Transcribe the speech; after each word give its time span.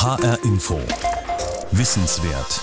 HR 0.00 0.38
Info. 0.44 0.78
Wissenswert. 1.72 2.60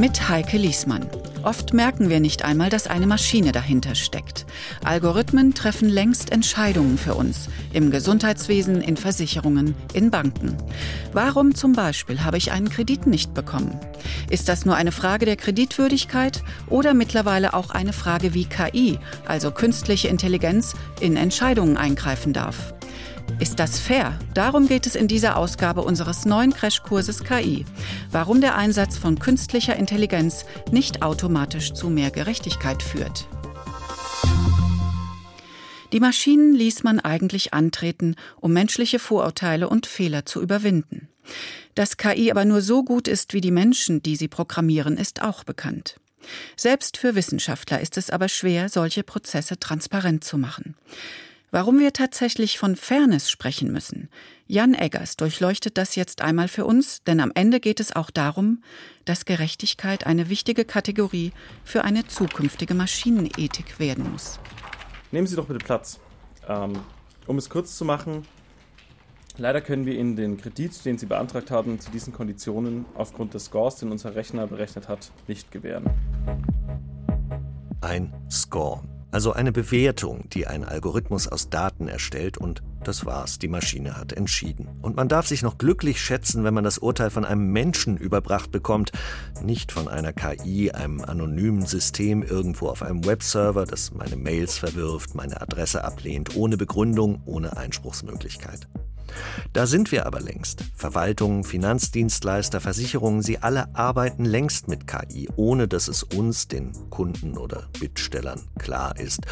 Mit 0.00 0.28
Heike 0.28 0.56
Liesmann. 0.56 1.06
Oft 1.44 1.72
merken 1.74 2.10
wir 2.10 2.18
nicht 2.18 2.44
einmal, 2.44 2.70
dass 2.70 2.88
eine 2.88 3.06
Maschine 3.06 3.52
dahinter 3.52 3.94
steckt. 3.94 4.46
Algorithmen 4.82 5.54
treffen 5.54 5.88
längst 5.88 6.32
Entscheidungen 6.32 6.98
für 6.98 7.14
uns. 7.14 7.48
Im 7.72 7.92
Gesundheitswesen, 7.92 8.80
in 8.80 8.96
Versicherungen, 8.96 9.76
in 9.92 10.10
Banken. 10.10 10.56
Warum 11.12 11.54
zum 11.54 11.72
Beispiel 11.72 12.24
habe 12.24 12.36
ich 12.36 12.50
einen 12.50 12.68
Kredit 12.68 13.06
nicht 13.06 13.32
bekommen? 13.32 13.78
Ist 14.28 14.48
das 14.48 14.66
nur 14.66 14.74
eine 14.74 14.90
Frage 14.90 15.26
der 15.26 15.36
Kreditwürdigkeit 15.36 16.42
oder 16.68 16.94
mittlerweile 16.94 17.54
auch 17.54 17.70
eine 17.70 17.92
Frage, 17.92 18.34
wie 18.34 18.46
KI, 18.46 18.98
also 19.24 19.52
künstliche 19.52 20.08
Intelligenz, 20.08 20.74
in 20.98 21.16
Entscheidungen 21.16 21.76
eingreifen 21.76 22.32
darf? 22.32 22.74
Ist 23.40 23.58
das 23.58 23.80
fair? 23.80 24.18
Darum 24.34 24.68
geht 24.68 24.86
es 24.86 24.94
in 24.94 25.08
dieser 25.08 25.38
Ausgabe 25.38 25.80
unseres 25.80 26.26
neuen 26.26 26.52
Crashkurses 26.52 27.24
KI. 27.24 27.64
Warum 28.10 28.42
der 28.42 28.54
Einsatz 28.54 28.98
von 28.98 29.18
künstlicher 29.18 29.74
Intelligenz 29.76 30.44
nicht 30.70 31.00
automatisch 31.00 31.72
zu 31.72 31.88
mehr 31.88 32.10
Gerechtigkeit 32.10 32.82
führt. 32.82 33.28
Die 35.94 36.00
Maschinen 36.00 36.54
ließ 36.54 36.82
man 36.82 37.00
eigentlich 37.00 37.54
antreten, 37.54 38.14
um 38.40 38.52
menschliche 38.52 38.98
Vorurteile 38.98 39.70
und 39.70 39.86
Fehler 39.86 40.26
zu 40.26 40.42
überwinden. 40.42 41.08
Dass 41.74 41.96
KI 41.96 42.30
aber 42.30 42.44
nur 42.44 42.60
so 42.60 42.84
gut 42.84 43.08
ist 43.08 43.32
wie 43.32 43.40
die 43.40 43.50
Menschen, 43.50 44.02
die 44.02 44.16
sie 44.16 44.28
programmieren, 44.28 44.98
ist 44.98 45.22
auch 45.22 45.44
bekannt. 45.44 45.98
Selbst 46.56 46.98
für 46.98 47.14
Wissenschaftler 47.14 47.80
ist 47.80 47.96
es 47.96 48.10
aber 48.10 48.28
schwer, 48.28 48.68
solche 48.68 49.02
Prozesse 49.02 49.58
transparent 49.58 50.24
zu 50.24 50.36
machen. 50.36 50.74
Warum 51.52 51.80
wir 51.80 51.92
tatsächlich 51.92 52.60
von 52.60 52.76
Fairness 52.76 53.28
sprechen 53.28 53.72
müssen. 53.72 54.08
Jan 54.46 54.72
Eggers 54.72 55.16
durchleuchtet 55.16 55.76
das 55.78 55.96
jetzt 55.96 56.22
einmal 56.22 56.46
für 56.46 56.64
uns, 56.64 57.02
denn 57.02 57.18
am 57.18 57.32
Ende 57.34 57.58
geht 57.58 57.80
es 57.80 57.94
auch 57.94 58.10
darum, 58.10 58.62
dass 59.04 59.24
Gerechtigkeit 59.24 60.06
eine 60.06 60.28
wichtige 60.28 60.64
Kategorie 60.64 61.32
für 61.64 61.82
eine 61.82 62.06
zukünftige 62.06 62.74
Maschinenethik 62.74 63.80
werden 63.80 64.12
muss. 64.12 64.38
Nehmen 65.10 65.26
Sie 65.26 65.34
doch 65.34 65.46
bitte 65.46 65.58
Platz. 65.58 65.98
Ähm, 66.46 66.74
um 67.26 67.36
es 67.36 67.50
kurz 67.50 67.76
zu 67.76 67.84
machen, 67.84 68.22
leider 69.36 69.60
können 69.60 69.86
wir 69.86 69.94
Ihnen 69.94 70.14
den 70.14 70.36
Kredit, 70.36 70.84
den 70.84 70.98
Sie 70.98 71.06
beantragt 71.06 71.50
haben, 71.50 71.80
zu 71.80 71.90
diesen 71.90 72.12
Konditionen 72.12 72.84
aufgrund 72.94 73.34
des 73.34 73.46
Scores, 73.46 73.74
den 73.74 73.90
unser 73.90 74.14
Rechner 74.14 74.46
berechnet 74.46 74.88
hat, 74.88 75.10
nicht 75.26 75.50
gewähren. 75.50 75.90
Ein 77.80 78.12
Score 78.30 78.82
also 79.10 79.32
eine 79.32 79.52
Bewertung, 79.52 80.28
die 80.30 80.46
ein 80.46 80.64
Algorithmus 80.64 81.28
aus 81.28 81.50
Daten 81.50 81.88
erstellt 81.88 82.38
und 82.38 82.62
das 82.84 83.04
war's, 83.04 83.38
die 83.38 83.48
Maschine 83.48 83.96
hat 83.96 84.12
entschieden. 84.12 84.68
Und 84.80 84.96
man 84.96 85.08
darf 85.08 85.26
sich 85.26 85.42
noch 85.42 85.58
glücklich 85.58 86.00
schätzen, 86.00 86.44
wenn 86.44 86.54
man 86.54 86.64
das 86.64 86.78
Urteil 86.78 87.10
von 87.10 87.24
einem 87.24 87.52
Menschen 87.52 87.96
überbracht 87.96 88.50
bekommt, 88.50 88.92
nicht 89.42 89.72
von 89.72 89.88
einer 89.88 90.12
KI, 90.12 90.70
einem 90.70 91.02
anonymen 91.02 91.66
System 91.66 92.22
irgendwo 92.22 92.68
auf 92.68 92.82
einem 92.82 93.04
Webserver, 93.04 93.66
das 93.66 93.92
meine 93.92 94.16
Mails 94.16 94.58
verwirft, 94.58 95.14
meine 95.14 95.40
Adresse 95.40 95.84
ablehnt, 95.84 96.36
ohne 96.36 96.56
Begründung, 96.56 97.22
ohne 97.26 97.56
Einspruchsmöglichkeit. 97.56 98.68
Da 99.52 99.66
sind 99.66 99.92
wir 99.92 100.06
aber 100.06 100.20
längst. 100.20 100.64
Verwaltungen, 100.76 101.44
Finanzdienstleister, 101.44 102.60
Versicherungen, 102.60 103.22
sie 103.22 103.38
alle 103.38 103.74
arbeiten 103.74 104.24
längst 104.24 104.68
mit 104.68 104.86
KI, 104.86 105.28
ohne 105.36 105.68
dass 105.68 105.88
es 105.88 106.02
uns, 106.02 106.48
den 106.48 106.72
Kunden 106.90 107.36
oder 107.36 107.68
Bittstellern, 107.78 108.40
klar 108.58 108.98
ist. 108.98 109.26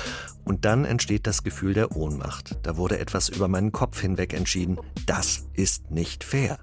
Und 0.44 0.64
dann 0.64 0.84
entsteht 0.84 1.26
das 1.26 1.42
Gefühl 1.42 1.74
der 1.74 1.96
Ohnmacht. 1.96 2.58
Da 2.62 2.76
wurde 2.76 2.98
etwas 2.98 3.28
über 3.28 3.48
meinen 3.48 3.72
Kopf 3.72 4.00
hinweg 4.00 4.32
entschieden. 4.32 4.78
Das 5.06 5.46
ist 5.54 5.90
nicht 5.90 6.24
fair. 6.24 6.58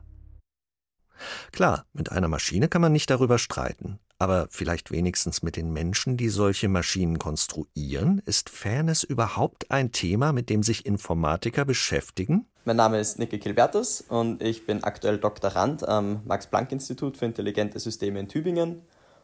Klar, 1.52 1.86
mit 1.94 2.12
einer 2.12 2.28
Maschine 2.28 2.68
kann 2.68 2.82
man 2.82 2.92
nicht 2.92 3.10
darüber 3.10 3.38
streiten. 3.40 4.00
Aber 4.18 4.48
vielleicht 4.50 4.92
wenigstens 4.92 5.44
mit 5.44 5.58
den 5.58 5.74
Menschen, 5.74 6.16
die 6.16 6.30
solche 6.30 6.70
Maschinen 6.70 7.20
konstruieren? 7.20 8.22
Ist 8.26 8.50
Fairness 8.50 9.04
überhaupt 9.04 9.72
ein 9.72 9.92
Thema, 9.92 10.32
mit 10.32 10.50
dem 10.50 10.64
sich 10.64 10.86
Informatiker 10.86 11.66
beschäftigen? 11.66 12.48
Mein 12.64 12.78
Name 12.78 13.00
ist 13.00 13.20
Niki 13.20 13.40
Kilbertus 13.40 14.02
und 14.02 14.42
ich 14.42 14.66
bin 14.66 14.84
aktuell 14.84 15.18
Doktorand 15.18 15.88
am 15.88 16.22
Max-Planck-Institut 16.26 17.18
für 17.18 17.26
intelligente 17.26 17.80
Systeme 17.80 18.20
in 18.22 18.30
Tübingen. 18.30 18.82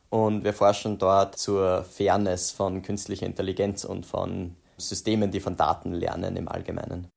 Und 0.09 0.43
wir 0.43 0.53
forschen 0.53 0.97
dort 0.97 1.37
zur 1.37 1.85
Fairness 1.85 2.51
von 2.51 2.81
künstlicher 2.81 3.25
Intelligenz 3.25 3.85
und 3.85 4.05
von 4.05 4.57
Systemen, 4.77 5.31
die 5.31 5.39
von 5.39 5.55
Daten 5.55 5.93
lernen 5.93 6.35
im 6.35 6.49
Allgemeinen. 6.49 7.07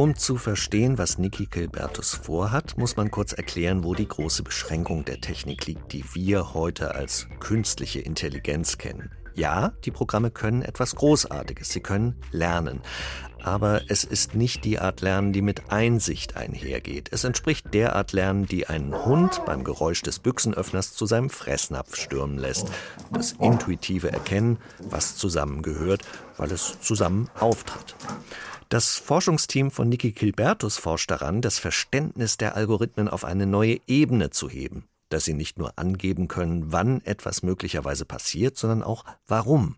Um 0.00 0.16
zu 0.16 0.38
verstehen, 0.38 0.96
was 0.96 1.18
Niki 1.18 1.44
Kilbertus 1.44 2.14
vorhat, 2.14 2.78
muss 2.78 2.96
man 2.96 3.10
kurz 3.10 3.34
erklären, 3.34 3.84
wo 3.84 3.94
die 3.94 4.08
große 4.08 4.42
Beschränkung 4.42 5.04
der 5.04 5.20
Technik 5.20 5.66
liegt, 5.66 5.92
die 5.92 6.02
wir 6.14 6.54
heute 6.54 6.94
als 6.94 7.28
künstliche 7.38 8.00
Intelligenz 8.00 8.78
kennen. 8.78 9.10
Ja, 9.34 9.74
die 9.84 9.90
Programme 9.90 10.30
können 10.30 10.62
etwas 10.62 10.94
Großartiges, 10.94 11.68
sie 11.68 11.80
können 11.80 12.16
lernen. 12.30 12.80
Aber 13.42 13.82
es 13.88 14.04
ist 14.04 14.34
nicht 14.34 14.64
die 14.64 14.78
Art 14.78 15.02
Lernen, 15.02 15.34
die 15.34 15.42
mit 15.42 15.70
Einsicht 15.70 16.34
einhergeht. 16.34 17.10
Es 17.12 17.24
entspricht 17.24 17.74
der 17.74 17.94
Art 17.94 18.14
Lernen, 18.14 18.46
die 18.46 18.68
einen 18.68 19.04
Hund 19.04 19.42
beim 19.44 19.64
Geräusch 19.64 20.00
des 20.00 20.18
Büchsenöffners 20.18 20.94
zu 20.94 21.04
seinem 21.04 21.28
Fressnapf 21.28 21.96
stürmen 21.96 22.38
lässt. 22.38 22.68
Das 23.12 23.32
intuitive 23.32 24.10
Erkennen, 24.10 24.60
was 24.78 25.16
zusammengehört, 25.16 26.06
weil 26.38 26.52
es 26.52 26.80
zusammen 26.80 27.28
auftritt. 27.38 27.94
Das 28.70 28.98
Forschungsteam 28.98 29.72
von 29.72 29.88
Niki 29.88 30.12
Kilbertus 30.12 30.78
forscht 30.78 31.10
daran, 31.10 31.42
das 31.42 31.58
Verständnis 31.58 32.36
der 32.36 32.54
Algorithmen 32.54 33.08
auf 33.08 33.24
eine 33.24 33.44
neue 33.44 33.80
Ebene 33.88 34.30
zu 34.30 34.48
heben 34.48 34.84
dass 35.10 35.24
sie 35.24 35.34
nicht 35.34 35.58
nur 35.58 35.76
angeben 35.76 36.28
können, 36.28 36.72
wann 36.72 37.00
etwas 37.04 37.42
möglicherweise 37.42 38.04
passiert, 38.04 38.56
sondern 38.56 38.84
auch 38.84 39.04
warum. 39.26 39.76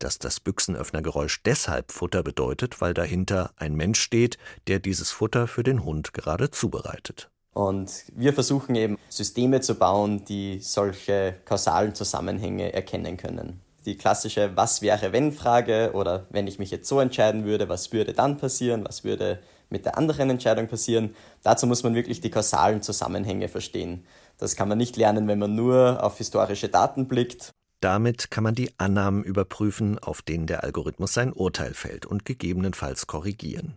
Dass 0.00 0.18
das 0.18 0.40
Büchsenöffnergeräusch 0.40 1.42
deshalb 1.44 1.92
Futter 1.92 2.22
bedeutet, 2.22 2.80
weil 2.80 2.92
dahinter 2.92 3.52
ein 3.56 3.74
Mensch 3.76 4.00
steht, 4.00 4.38
der 4.66 4.80
dieses 4.80 5.12
Futter 5.12 5.46
für 5.46 5.62
den 5.62 5.84
Hund 5.84 6.12
gerade 6.12 6.50
zubereitet. 6.50 7.30
Und 7.54 8.06
wir 8.14 8.32
versuchen 8.32 8.74
eben 8.74 8.98
Systeme 9.08 9.60
zu 9.60 9.76
bauen, 9.76 10.24
die 10.24 10.58
solche 10.60 11.36
kausalen 11.44 11.94
Zusammenhänge 11.94 12.72
erkennen 12.72 13.16
können. 13.16 13.61
Die 13.84 13.96
klassische 13.96 14.52
Was 14.54 14.82
wäre 14.82 15.12
wenn 15.12 15.32
Frage 15.32 15.90
oder 15.94 16.26
wenn 16.30 16.46
ich 16.46 16.58
mich 16.58 16.70
jetzt 16.70 16.88
so 16.88 17.00
entscheiden 17.00 17.44
würde, 17.44 17.68
was 17.68 17.92
würde 17.92 18.12
dann 18.12 18.36
passieren, 18.36 18.84
was 18.84 19.02
würde 19.02 19.40
mit 19.70 19.84
der 19.86 19.98
anderen 19.98 20.30
Entscheidung 20.30 20.68
passieren. 20.68 21.16
Dazu 21.42 21.66
muss 21.66 21.82
man 21.82 21.94
wirklich 21.94 22.20
die 22.20 22.30
kausalen 22.30 22.82
Zusammenhänge 22.82 23.48
verstehen. 23.48 24.06
Das 24.38 24.54
kann 24.54 24.68
man 24.68 24.78
nicht 24.78 24.96
lernen, 24.96 25.26
wenn 25.26 25.38
man 25.38 25.56
nur 25.56 26.04
auf 26.04 26.18
historische 26.18 26.68
Daten 26.68 27.08
blickt. 27.08 27.50
Damit 27.80 28.30
kann 28.30 28.44
man 28.44 28.54
die 28.54 28.70
Annahmen 28.78 29.24
überprüfen, 29.24 29.98
auf 29.98 30.22
denen 30.22 30.46
der 30.46 30.62
Algorithmus 30.62 31.14
sein 31.14 31.32
Urteil 31.32 31.74
fällt 31.74 32.06
und 32.06 32.24
gegebenenfalls 32.24 33.08
korrigieren. 33.08 33.76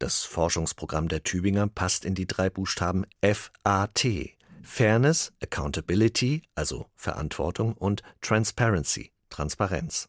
Das 0.00 0.24
Forschungsprogramm 0.24 1.08
der 1.08 1.22
Tübinger 1.22 1.68
passt 1.68 2.04
in 2.04 2.14
die 2.14 2.26
drei 2.26 2.50
Buchstaben 2.50 3.06
FAT. 3.22 4.34
Fairness, 4.62 5.32
Accountability, 5.40 6.42
also 6.56 6.86
Verantwortung 6.96 7.74
und 7.74 8.02
Transparency, 8.20 9.12
Transparenz. 9.36 10.08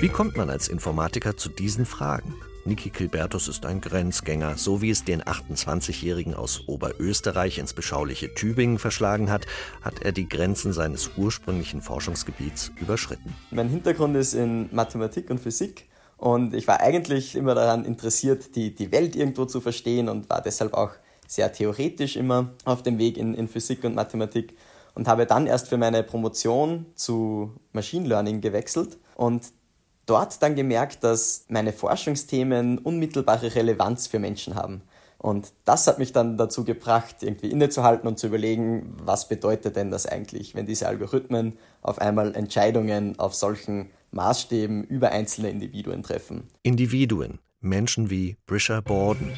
Wie 0.00 0.08
kommt 0.08 0.36
man 0.36 0.50
als 0.50 0.66
Informatiker 0.66 1.36
zu 1.36 1.48
diesen 1.48 1.86
Fragen? 1.86 2.34
Niki 2.64 2.90
Kilbertus 2.90 3.46
ist 3.46 3.64
ein 3.66 3.80
Grenzgänger. 3.80 4.58
So 4.58 4.82
wie 4.82 4.90
es 4.90 5.04
den 5.04 5.22
28-Jährigen 5.22 6.34
aus 6.34 6.66
Oberösterreich 6.66 7.58
ins 7.58 7.72
beschauliche 7.72 8.34
Tübingen 8.34 8.80
verschlagen 8.80 9.30
hat, 9.30 9.46
hat 9.80 10.02
er 10.02 10.10
die 10.10 10.28
Grenzen 10.28 10.72
seines 10.72 11.12
ursprünglichen 11.16 11.82
Forschungsgebiets 11.82 12.72
überschritten. 12.80 13.32
Mein 13.52 13.68
Hintergrund 13.68 14.16
ist 14.16 14.34
in 14.34 14.68
Mathematik 14.74 15.30
und 15.30 15.38
Physik 15.38 15.86
und 16.16 16.54
ich 16.54 16.66
war 16.66 16.80
eigentlich 16.80 17.36
immer 17.36 17.54
daran 17.54 17.84
interessiert, 17.84 18.56
die, 18.56 18.74
die 18.74 18.90
Welt 18.90 19.14
irgendwo 19.14 19.44
zu 19.44 19.60
verstehen 19.60 20.08
und 20.08 20.28
war 20.28 20.42
deshalb 20.42 20.74
auch 20.74 20.90
sehr 21.28 21.52
theoretisch 21.52 22.16
immer 22.16 22.50
auf 22.64 22.82
dem 22.82 22.98
Weg 22.98 23.16
in, 23.16 23.34
in 23.34 23.46
Physik 23.46 23.84
und 23.84 23.94
Mathematik 23.94 24.56
und 24.94 25.08
habe 25.08 25.26
dann 25.26 25.46
erst 25.46 25.68
für 25.68 25.76
meine 25.76 26.02
Promotion 26.02 26.86
zu 26.94 27.54
Machine 27.72 28.06
Learning 28.06 28.40
gewechselt 28.40 28.98
und 29.16 29.52
dort 30.06 30.42
dann 30.42 30.54
gemerkt, 30.54 31.04
dass 31.04 31.46
meine 31.48 31.72
Forschungsthemen 31.72 32.78
unmittelbare 32.78 33.54
Relevanz 33.54 34.06
für 34.06 34.18
Menschen 34.18 34.54
haben. 34.54 34.82
Und 35.18 35.52
das 35.64 35.86
hat 35.86 36.00
mich 36.00 36.12
dann 36.12 36.36
dazu 36.36 36.64
gebracht, 36.64 37.16
irgendwie 37.20 37.50
innezuhalten 37.50 38.08
und 38.08 38.18
zu 38.18 38.26
überlegen, 38.26 38.96
was 39.04 39.28
bedeutet 39.28 39.76
denn 39.76 39.90
das 39.90 40.04
eigentlich, 40.04 40.56
wenn 40.56 40.66
diese 40.66 40.88
Algorithmen 40.88 41.58
auf 41.80 42.00
einmal 42.00 42.34
Entscheidungen 42.34 43.18
auf 43.20 43.34
solchen 43.34 43.90
Maßstäben 44.10 44.82
über 44.82 45.10
einzelne 45.10 45.50
Individuen 45.50 46.02
treffen. 46.02 46.48
Individuen, 46.64 47.38
Menschen 47.60 48.10
wie 48.10 48.36
Brisha 48.46 48.80
Borden. 48.80 49.32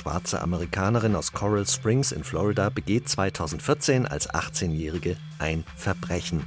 Schwarze 0.00 0.40
Amerikanerin 0.40 1.14
aus 1.14 1.34
Coral 1.34 1.66
Springs 1.66 2.10
in 2.10 2.24
Florida 2.24 2.70
begeht 2.70 3.06
2014 3.06 4.06
als 4.06 4.30
18-Jährige 4.30 5.18
ein 5.38 5.62
Verbrechen. 5.76 6.42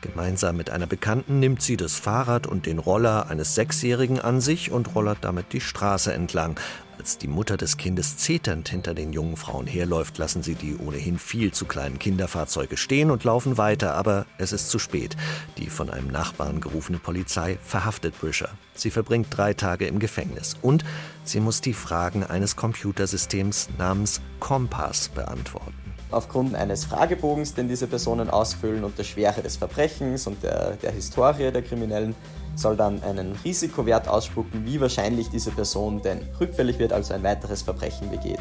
Gemeinsam 0.00 0.56
mit 0.56 0.70
einer 0.70 0.86
Bekannten 0.86 1.38
nimmt 1.38 1.60
sie 1.60 1.76
das 1.76 1.96
Fahrrad 1.96 2.46
und 2.46 2.64
den 2.64 2.78
Roller 2.78 3.28
eines 3.28 3.54
Sechsjährigen 3.54 4.18
an 4.18 4.40
sich 4.40 4.70
und 4.70 4.94
rollert 4.94 5.18
damit 5.20 5.52
die 5.52 5.60
Straße 5.60 6.10
entlang. 6.14 6.58
Als 6.98 7.18
die 7.18 7.28
Mutter 7.28 7.58
des 7.58 7.76
Kindes 7.76 8.16
zeternd 8.16 8.70
hinter 8.70 8.94
den 8.94 9.12
jungen 9.12 9.36
Frauen 9.36 9.66
herläuft, 9.66 10.16
lassen 10.16 10.42
sie 10.42 10.54
die 10.54 10.76
ohnehin 10.76 11.18
viel 11.18 11.52
zu 11.52 11.66
kleinen 11.66 11.98
Kinderfahrzeuge 11.98 12.78
stehen 12.78 13.10
und 13.10 13.22
laufen 13.22 13.58
weiter, 13.58 13.94
aber 13.94 14.24
es 14.38 14.52
ist 14.52 14.70
zu 14.70 14.78
spät. 14.78 15.14
Die 15.58 15.68
von 15.68 15.90
einem 15.90 16.08
Nachbarn 16.08 16.60
gerufene 16.60 16.98
Polizei 16.98 17.58
verhaftet 17.62 18.18
Brischer. 18.18 18.48
Sie 18.74 18.90
verbringt 18.90 19.28
drei 19.30 19.52
Tage 19.52 19.86
im 19.86 19.98
Gefängnis 19.98 20.56
und 20.62 20.84
sie 21.22 21.40
muss 21.40 21.60
die 21.60 21.74
Fragen 21.74 22.24
eines 22.24 22.56
Computersystems 22.56 23.68
namens 23.76 24.22
Kompass 24.40 25.10
beantworten. 25.10 25.74
Aufgrund 26.10 26.54
eines 26.54 26.84
Fragebogens, 26.84 27.54
den 27.54 27.68
diese 27.68 27.88
Personen 27.88 28.30
ausfüllen 28.30 28.84
und 28.84 28.96
der 28.96 29.04
Schwere 29.04 29.42
des 29.42 29.56
Verbrechens 29.56 30.26
und 30.26 30.42
der, 30.42 30.76
der 30.76 30.92
Historie 30.92 31.50
der 31.50 31.62
Kriminellen, 31.62 32.14
soll 32.56 32.76
dann 32.76 33.02
einen 33.02 33.36
Risikowert 33.44 34.08
ausspucken, 34.08 34.64
wie 34.66 34.80
wahrscheinlich 34.80 35.28
diese 35.28 35.50
Person 35.50 36.02
denn 36.02 36.20
rückfällig 36.40 36.78
wird, 36.78 36.92
also 36.92 37.14
ein 37.14 37.22
weiteres 37.22 37.62
Verbrechen 37.62 38.10
begeht. 38.10 38.40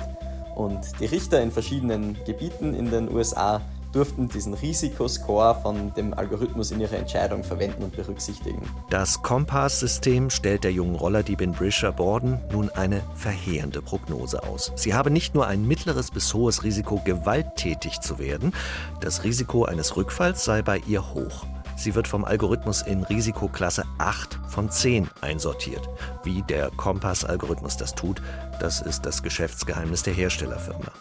Und 0.56 0.80
die 1.00 1.06
Richter 1.06 1.42
in 1.42 1.52
verschiedenen 1.52 2.18
Gebieten 2.26 2.74
in 2.74 2.90
den 2.90 3.14
USA 3.14 3.62
durften 3.96 4.28
diesen 4.28 4.54
Risikoscore 4.54 5.56
von 5.62 5.94
dem 5.94 6.14
Algorithmus 6.14 6.72
in 6.72 6.82
ihrer 6.82 6.98
Entscheidung 6.98 7.46
verwenden 7.46 7.84
und 7.84 7.96
berücksichtigen. 7.96 8.62
Das 8.90 9.22
Kompass-System 9.22 10.30
stellt 10.30 10.66
der 10.66 10.74
jungen 10.74 10.96
Rollerdiebin 10.96 11.54
Brisha 11.54 11.92
Borden 11.92 12.42
nun 12.52 12.70
eine 12.72 13.02
verheerende 13.16 13.82
Prognose 13.82 14.44
aus. 14.44 14.74
Sie 14.76 14.94
habe 14.94 15.12
nicht 15.12 15.34
nur 15.34 15.48
ein 15.48 15.66
mittleres 15.66 16.12
bis 16.12 16.34
hohes 16.34 16.64
Risiko, 16.64 17.02
gewalttätig 17.06 18.02
zu 18.02 18.20
werden, 18.20 18.54
das 19.00 19.24
Risiko 19.24 19.64
eines 19.64 19.96
Rückfalls 19.96 20.44
sei 20.44 20.62
bei 20.62 20.82
ihr 20.88 21.14
hoch. 21.14 21.46
Sie 21.76 21.96
wird 21.96 22.08
vom 22.08 22.26
Algorithmus 22.26 22.82
in 22.82 23.04
Risikoklasse 23.04 23.84
8 23.98 24.40
von 24.48 24.70
10 24.70 25.10
einsortiert. 25.22 25.88
Wie 26.24 26.42
der 26.44 26.72
Kompass-Algorithmus 26.72 27.78
das 27.78 27.94
tut, 27.96 28.22
das 28.60 28.82
ist 28.82 29.06
das 29.06 29.24
Geschäftsgeheimnis 29.24 30.04
der 30.04 30.14
Herstellerfirma. 30.14 30.92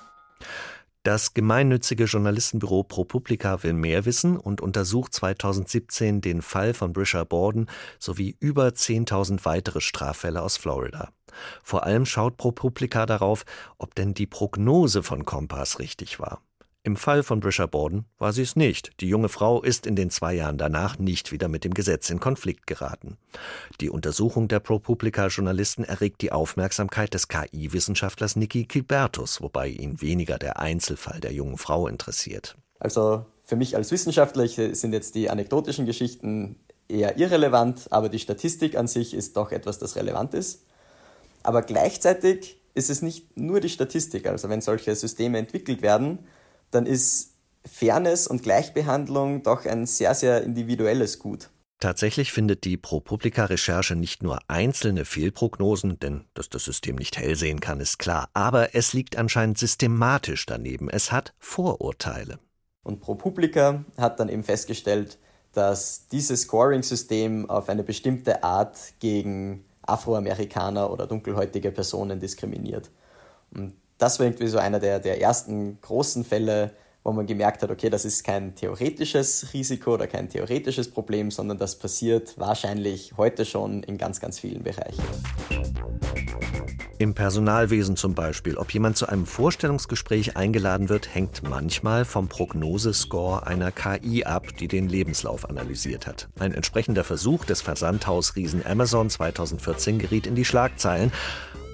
Das 1.04 1.34
gemeinnützige 1.34 2.04
Journalistenbüro 2.04 2.82
ProPublica 2.82 3.62
will 3.62 3.74
mehr 3.74 4.06
wissen 4.06 4.38
und 4.38 4.62
untersucht 4.62 5.12
2017 5.12 6.22
den 6.22 6.40
Fall 6.40 6.72
von 6.72 6.94
Brisha 6.94 7.24
Borden 7.24 7.66
sowie 7.98 8.36
über 8.40 8.68
10.000 8.68 9.44
weitere 9.44 9.82
Straffälle 9.82 10.40
aus 10.40 10.56
Florida. 10.56 11.10
Vor 11.62 11.84
allem 11.84 12.06
schaut 12.06 12.38
ProPublica 12.38 13.04
darauf, 13.04 13.44
ob 13.76 13.94
denn 13.94 14.14
die 14.14 14.26
Prognose 14.26 15.02
von 15.02 15.26
Kompass 15.26 15.78
richtig 15.78 16.20
war. 16.20 16.40
Im 16.86 16.96
Fall 16.96 17.22
von 17.22 17.40
Brisha 17.40 17.64
Borden 17.64 18.04
war 18.18 18.34
sie 18.34 18.42
es 18.42 18.56
nicht. 18.56 19.00
Die 19.00 19.08
junge 19.08 19.30
Frau 19.30 19.62
ist 19.62 19.86
in 19.86 19.96
den 19.96 20.10
zwei 20.10 20.34
Jahren 20.34 20.58
danach 20.58 20.98
nicht 20.98 21.32
wieder 21.32 21.48
mit 21.48 21.64
dem 21.64 21.72
Gesetz 21.72 22.10
in 22.10 22.20
Konflikt 22.20 22.66
geraten. 22.66 23.16
Die 23.80 23.88
Untersuchung 23.88 24.48
der 24.48 24.60
ProPublica-Journalisten 24.60 25.84
erregt 25.84 26.20
die 26.20 26.30
Aufmerksamkeit 26.30 27.14
des 27.14 27.28
KI-Wissenschaftlers 27.28 28.36
Niki 28.36 28.66
Kilbertus, 28.66 29.40
wobei 29.40 29.68
ihn 29.68 30.02
weniger 30.02 30.38
der 30.38 30.58
Einzelfall 30.58 31.20
der 31.20 31.32
jungen 31.32 31.56
Frau 31.56 31.88
interessiert. 31.88 32.54
Also 32.80 33.24
für 33.42 33.56
mich 33.56 33.76
als 33.76 33.90
Wissenschaftler 33.90 34.46
sind 34.46 34.92
jetzt 34.92 35.14
die 35.14 35.30
anekdotischen 35.30 35.86
Geschichten 35.86 36.56
eher 36.86 37.16
irrelevant, 37.16 37.86
aber 37.92 38.10
die 38.10 38.18
Statistik 38.18 38.76
an 38.76 38.88
sich 38.88 39.14
ist 39.14 39.38
doch 39.38 39.52
etwas, 39.52 39.78
das 39.78 39.96
relevant 39.96 40.34
ist. 40.34 40.66
Aber 41.44 41.62
gleichzeitig 41.62 42.60
ist 42.74 42.90
es 42.90 43.00
nicht 43.00 43.38
nur 43.38 43.60
die 43.60 43.70
Statistik. 43.70 44.26
Also 44.26 44.50
wenn 44.50 44.60
solche 44.60 44.94
Systeme 44.94 45.38
entwickelt 45.38 45.80
werden, 45.80 46.18
dann 46.74 46.86
ist 46.86 47.34
Fairness 47.64 48.26
und 48.26 48.42
Gleichbehandlung 48.42 49.42
doch 49.42 49.64
ein 49.64 49.86
sehr, 49.86 50.14
sehr 50.14 50.42
individuelles 50.42 51.18
Gut. 51.18 51.50
Tatsächlich 51.80 52.32
findet 52.32 52.64
die 52.64 52.76
ProPublica-Recherche 52.76 53.94
nicht 53.94 54.22
nur 54.22 54.38
einzelne 54.48 55.04
Fehlprognosen, 55.04 55.98
denn 55.98 56.24
dass 56.34 56.48
das 56.48 56.64
System 56.64 56.96
nicht 56.96 57.18
hell 57.18 57.36
sehen 57.36 57.60
kann, 57.60 57.80
ist 57.80 57.98
klar, 57.98 58.30
aber 58.32 58.74
es 58.74 58.92
liegt 58.92 59.16
anscheinend 59.16 59.58
systematisch 59.58 60.46
daneben. 60.46 60.88
Es 60.88 61.12
hat 61.12 61.34
Vorurteile. 61.38 62.38
Und 62.84 63.00
ProPublica 63.00 63.84
hat 63.98 64.20
dann 64.20 64.28
eben 64.28 64.44
festgestellt, 64.44 65.18
dass 65.52 66.08
dieses 66.08 66.42
Scoring-System 66.42 67.48
auf 67.50 67.68
eine 67.68 67.82
bestimmte 67.82 68.42
Art 68.42 68.78
gegen 68.98 69.64
Afroamerikaner 69.82 70.90
oder 70.90 71.06
dunkelhäutige 71.06 71.70
Personen 71.70 72.18
diskriminiert. 72.18 72.90
Und 73.50 73.74
das 73.98 74.18
war 74.18 74.26
irgendwie 74.26 74.48
so 74.48 74.58
einer 74.58 74.80
der, 74.80 75.00
der 75.00 75.20
ersten 75.20 75.80
großen 75.80 76.24
Fälle, 76.24 76.72
wo 77.02 77.12
man 77.12 77.26
gemerkt 77.26 77.62
hat, 77.62 77.70
okay, 77.70 77.90
das 77.90 78.04
ist 78.04 78.24
kein 78.24 78.54
theoretisches 78.54 79.52
Risiko 79.52 79.94
oder 79.94 80.06
kein 80.06 80.28
theoretisches 80.28 80.90
Problem, 80.90 81.30
sondern 81.30 81.58
das 81.58 81.78
passiert 81.78 82.38
wahrscheinlich 82.38 83.12
heute 83.16 83.44
schon 83.44 83.82
in 83.82 83.98
ganz, 83.98 84.20
ganz 84.20 84.38
vielen 84.38 84.62
Bereichen. 84.62 85.02
Im 86.98 87.12
Personalwesen 87.12 87.96
zum 87.96 88.14
Beispiel, 88.14 88.56
ob 88.56 88.72
jemand 88.72 88.96
zu 88.96 89.06
einem 89.06 89.26
Vorstellungsgespräch 89.26 90.36
eingeladen 90.36 90.88
wird, 90.88 91.12
hängt 91.12 91.42
manchmal 91.42 92.04
vom 92.04 92.28
Prognosescore 92.28 93.46
einer 93.46 93.72
KI 93.72 94.24
ab, 94.24 94.46
die 94.58 94.68
den 94.68 94.88
Lebenslauf 94.88 95.48
analysiert 95.50 96.06
hat. 96.06 96.28
Ein 96.38 96.54
entsprechender 96.54 97.02
Versuch 97.04 97.44
des 97.44 97.60
Versandhausriesen 97.62 98.64
Amazon 98.64 99.10
2014 99.10 99.98
geriet 99.98 100.26
in 100.26 100.36
die 100.36 100.44
Schlagzeilen. 100.44 101.12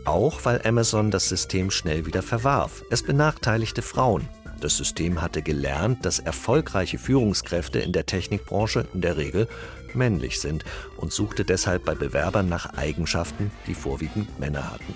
Auch 0.04 0.44
weil 0.44 0.62
Amazon 0.64 1.10
das 1.10 1.28
System 1.28 1.70
schnell 1.70 2.06
wieder 2.06 2.22
verwarf. 2.22 2.82
Es 2.90 3.02
benachteiligte 3.02 3.82
Frauen. 3.82 4.28
Das 4.60 4.76
System 4.76 5.22
hatte 5.22 5.40
gelernt, 5.40 6.04
dass 6.04 6.18
erfolgreiche 6.18 6.98
Führungskräfte 6.98 7.78
in 7.78 7.92
der 7.92 8.04
Technikbranche 8.06 8.86
in 8.92 9.00
der 9.00 9.16
Regel 9.16 9.48
männlich 9.94 10.38
sind 10.40 10.64
und 10.96 11.12
suchte 11.12 11.44
deshalb 11.44 11.84
bei 11.84 11.94
Bewerbern 11.94 12.48
nach 12.48 12.74
Eigenschaften, 12.74 13.50
die 13.66 13.74
vorwiegend 13.74 14.38
Männer 14.38 14.70
hatten. 14.70 14.94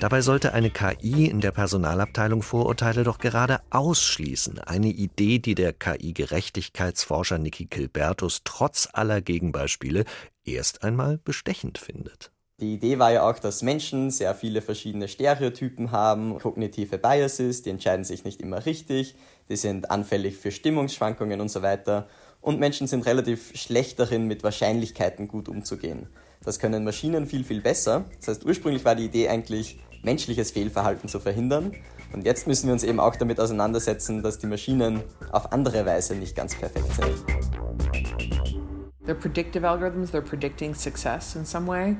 Dabei 0.00 0.20
sollte 0.20 0.52
eine 0.52 0.70
KI 0.70 1.26
in 1.26 1.40
der 1.40 1.52
Personalabteilung 1.52 2.42
Vorurteile 2.42 3.04
doch 3.04 3.18
gerade 3.18 3.60
ausschließen. 3.70 4.58
Eine 4.58 4.88
Idee, 4.88 5.38
die 5.38 5.54
der 5.54 5.72
KI-Gerechtigkeitsforscher 5.72 7.38
Niki 7.38 7.66
Kilbertus 7.66 8.40
trotz 8.44 8.88
aller 8.92 9.20
Gegenbeispiele 9.20 10.04
erst 10.44 10.82
einmal 10.82 11.18
bestechend 11.18 11.78
findet. 11.78 12.31
Die 12.62 12.74
Idee 12.74 13.00
war 13.00 13.10
ja 13.10 13.28
auch, 13.28 13.40
dass 13.40 13.62
Menschen 13.62 14.12
sehr 14.12 14.36
viele 14.36 14.62
verschiedene 14.62 15.08
Stereotypen 15.08 15.90
haben, 15.90 16.38
kognitive 16.38 16.96
Biases, 16.96 17.62
die 17.62 17.70
entscheiden 17.70 18.04
sich 18.04 18.24
nicht 18.24 18.40
immer 18.40 18.64
richtig, 18.64 19.16
die 19.48 19.56
sind 19.56 19.90
anfällig 19.90 20.36
für 20.36 20.52
Stimmungsschwankungen 20.52 21.40
und 21.40 21.48
so 21.48 21.62
weiter. 21.62 22.06
Und 22.40 22.60
Menschen 22.60 22.86
sind 22.86 23.04
relativ 23.04 23.50
schlecht 23.56 23.98
darin, 23.98 24.28
mit 24.28 24.44
Wahrscheinlichkeiten 24.44 25.26
gut 25.26 25.48
umzugehen. 25.48 26.06
Das 26.44 26.60
können 26.60 26.84
Maschinen 26.84 27.26
viel, 27.26 27.42
viel 27.42 27.60
besser. 27.62 28.04
Das 28.20 28.28
heißt, 28.28 28.46
ursprünglich 28.46 28.84
war 28.84 28.94
die 28.94 29.06
Idee 29.06 29.28
eigentlich, 29.28 29.80
menschliches 30.04 30.52
Fehlverhalten 30.52 31.08
zu 31.08 31.18
verhindern. 31.18 31.72
Und 32.12 32.24
jetzt 32.24 32.46
müssen 32.46 32.68
wir 32.68 32.74
uns 32.74 32.84
eben 32.84 33.00
auch 33.00 33.16
damit 33.16 33.40
auseinandersetzen, 33.40 34.22
dass 34.22 34.38
die 34.38 34.46
Maschinen 34.46 35.02
auf 35.32 35.50
andere 35.50 35.84
Weise 35.84 36.14
nicht 36.14 36.36
ganz 36.36 36.54
perfekt 36.54 36.92
sind. 36.94 37.24
They're 39.04 39.18
predictive 39.18 39.68
algorithms, 39.68 40.12
they're 40.12 40.20
predicting 40.20 40.76
success 40.76 41.34
in 41.34 41.44
some 41.44 41.66
way. 41.66 41.96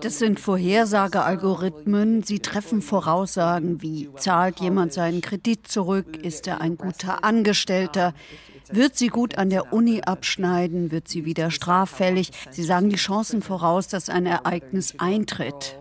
Das 0.00 0.18
sind 0.18 0.40
Vorhersagealgorithmen. 0.40 2.22
Sie 2.22 2.40
treffen 2.40 2.82
Voraussagen 2.82 3.82
wie, 3.82 4.10
zahlt 4.16 4.60
jemand 4.60 4.92
seinen 4.92 5.20
Kredit 5.20 5.66
zurück, 5.66 6.16
ist 6.16 6.46
er 6.46 6.60
ein 6.60 6.76
guter 6.76 7.24
Angestellter, 7.24 8.14
wird 8.70 8.96
sie 8.96 9.08
gut 9.08 9.38
an 9.38 9.50
der 9.50 9.72
Uni 9.72 10.02
abschneiden, 10.02 10.90
wird 10.90 11.08
sie 11.08 11.24
wieder 11.24 11.50
straffällig. 11.50 12.30
Sie 12.50 12.62
sagen 12.62 12.90
die 12.90 12.96
Chancen 12.96 13.42
voraus, 13.42 13.88
dass 13.88 14.08
ein 14.08 14.26
Ereignis 14.26 14.94
eintritt. 14.98 15.78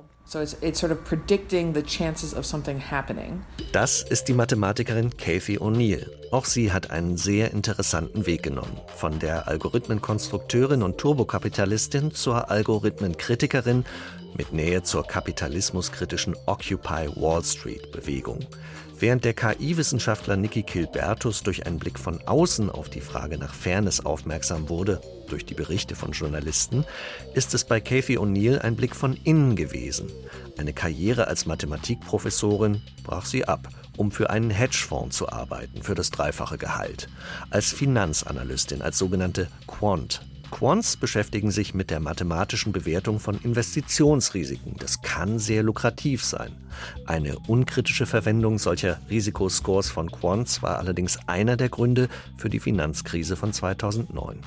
Das 3.74 4.02
ist 4.02 4.28
die 4.30 4.34
Mathematikerin 4.34 5.16
Kathy 5.18 5.58
O'Neill. 5.58 6.10
Auch 6.32 6.46
sie 6.46 6.72
hat 6.72 6.92
einen 6.92 7.18
sehr 7.18 7.52
interessanten 7.52 8.26
Weg 8.26 8.42
genommen. 8.42 8.80
Von 8.96 9.20
der 9.20 9.48
Algorithmenkonstrukteurin 9.48 10.82
und 10.82 10.98
Turbokapitalistin 10.98 12.14
zur 12.14 12.50
Algorithmenkritikerin 12.50 13.86
mit 14.38 14.54
Nähe 14.54 14.82
zur 14.84 15.06
kapitalismuskritischen 15.06 16.36
Occupy 16.46 17.10
Wall 17.16 17.44
Street 17.44 17.92
Bewegung. 17.92 18.40
Während 19.04 19.26
der 19.26 19.34
KI-Wissenschaftler 19.34 20.38
Niki 20.38 20.64
Kilbertus 20.64 21.44
durch 21.44 21.66
einen 21.66 21.78
Blick 21.78 22.00
von 22.00 22.26
außen 22.26 22.70
auf 22.70 22.90
die 22.90 23.02
Frage 23.02 23.38
nach 23.38 23.54
Fairness 23.54 24.06
aufmerksam 24.06 24.70
wurde, 24.70 25.02
durch 25.28 25.46
die 25.46 25.56
Berichte 25.56 25.94
von 25.94 26.14
Journalisten, 26.14 26.86
ist 27.34 27.54
es 27.54 27.66
bei 27.66 27.82
Kathy 27.82 28.18
O'Neill 28.18 28.60
ein 28.60 28.78
Blick 28.78 28.96
von 28.96 29.18
innen 29.26 29.58
gewesen. 29.58 30.10
Eine 30.58 30.72
Karriere 30.72 31.28
als 31.28 31.46
Mathematikprofessorin 31.46 32.82
brach 33.04 33.26
sie 33.26 33.44
ab, 33.44 33.68
um 33.98 34.10
für 34.10 34.30
einen 34.30 34.52
Hedgefonds 34.52 35.18
zu 35.18 35.28
arbeiten, 35.28 35.84
für 35.84 35.96
das 35.96 36.10
dreifache 36.10 36.58
Gehalt. 36.58 37.10
Als 37.50 37.74
Finanzanalystin, 37.74 38.82
als 38.82 38.98
sogenannte 38.98 39.50
Quant 39.68 40.22
Quants 40.54 40.98
beschäftigen 40.98 41.50
sich 41.50 41.74
mit 41.74 41.90
der 41.90 42.00
mathematischen 42.00 42.74
Bewertung 42.74 43.20
von 43.20 43.40
Investitionsrisiken. 43.42 44.76
Das 44.78 45.02
kann 45.02 45.40
sehr 45.40 45.64
lukrativ 45.64 46.24
sein. 46.24 46.56
Eine 47.08 47.40
unkritische 47.48 48.06
Verwendung 48.06 48.60
solcher 48.60 49.00
Risikoscores 49.10 49.90
von 49.90 50.12
Quants 50.12 50.62
war 50.62 50.78
allerdings 50.78 51.18
einer 51.26 51.58
der 51.58 51.70
Gründe 51.70 52.08
für 52.38 52.52
die 52.52 52.60
Finanzkrise 52.60 53.36
von 53.36 53.52
2009. 53.52 54.42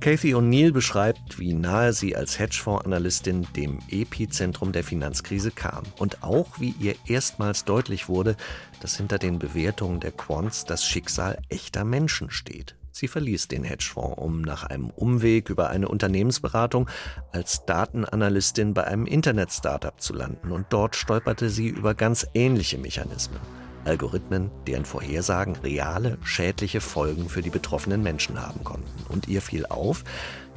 Kathy 0.00 0.34
O'Neill 0.34 0.72
beschreibt, 0.72 1.38
wie 1.38 1.52
nahe 1.52 1.92
sie 1.92 2.16
als 2.16 2.38
Hedgefonds-Analystin 2.38 3.46
dem 3.54 3.78
Epizentrum 3.90 4.72
der 4.72 4.84
Finanzkrise 4.84 5.50
kam 5.50 5.84
und 5.98 6.22
auch 6.22 6.60
wie 6.60 6.74
ihr 6.80 6.94
erstmals 7.06 7.66
deutlich 7.66 8.08
wurde, 8.08 8.36
dass 8.80 8.96
hinter 8.96 9.18
den 9.18 9.38
Bewertungen 9.38 10.00
der 10.00 10.12
Quants 10.12 10.64
das 10.64 10.82
Schicksal 10.82 11.38
echter 11.50 11.84
Menschen 11.84 12.30
steht. 12.30 12.74
Sie 12.92 13.08
verließ 13.08 13.48
den 13.48 13.64
Hedgefonds, 13.64 14.18
um 14.18 14.42
nach 14.42 14.64
einem 14.64 14.90
Umweg 14.90 15.48
über 15.48 15.70
eine 15.70 15.88
Unternehmensberatung 15.88 16.88
als 17.32 17.64
Datenanalystin 17.64 18.74
bei 18.74 18.84
einem 18.84 19.06
Internet-Startup 19.06 19.98
zu 19.98 20.12
landen 20.12 20.52
und 20.52 20.66
dort 20.68 20.94
stolperte 20.94 21.48
sie 21.48 21.68
über 21.68 21.94
ganz 21.94 22.26
ähnliche 22.34 22.76
Mechanismen. 22.76 23.40
Algorithmen, 23.84 24.50
deren 24.66 24.84
Vorhersagen 24.84 25.56
reale, 25.56 26.18
schädliche 26.22 26.80
Folgen 26.80 27.28
für 27.28 27.42
die 27.42 27.50
betroffenen 27.50 28.02
Menschen 28.02 28.40
haben 28.40 28.62
konnten. 28.62 28.92
Und 29.08 29.26
ihr 29.26 29.42
fiel 29.42 29.66
auf, 29.66 30.04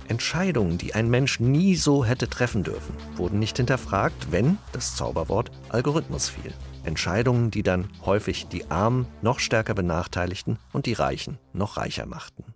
Entscheidungen, 0.09 0.77
die 0.77 0.93
ein 0.93 1.09
Mensch 1.09 1.39
nie 1.39 1.75
so 1.75 2.05
hätte 2.05 2.29
treffen 2.29 2.63
dürfen, 2.63 2.95
wurden 3.15 3.39
nicht 3.39 3.57
hinterfragt, 3.57 4.27
wenn 4.29 4.57
das 4.73 4.95
Zauberwort 4.95 5.51
Algorithmus 5.69 6.29
fiel. 6.29 6.53
Entscheidungen, 6.85 7.51
die 7.51 7.63
dann 7.63 7.89
häufig 8.05 8.47
die 8.47 8.69
Armen 8.69 9.07
noch 9.21 9.39
stärker 9.39 9.73
benachteiligten 9.73 10.59
und 10.73 10.85
die 10.85 10.93
Reichen 10.93 11.37
noch 11.53 11.77
reicher 11.77 12.05
machten. 12.05 12.55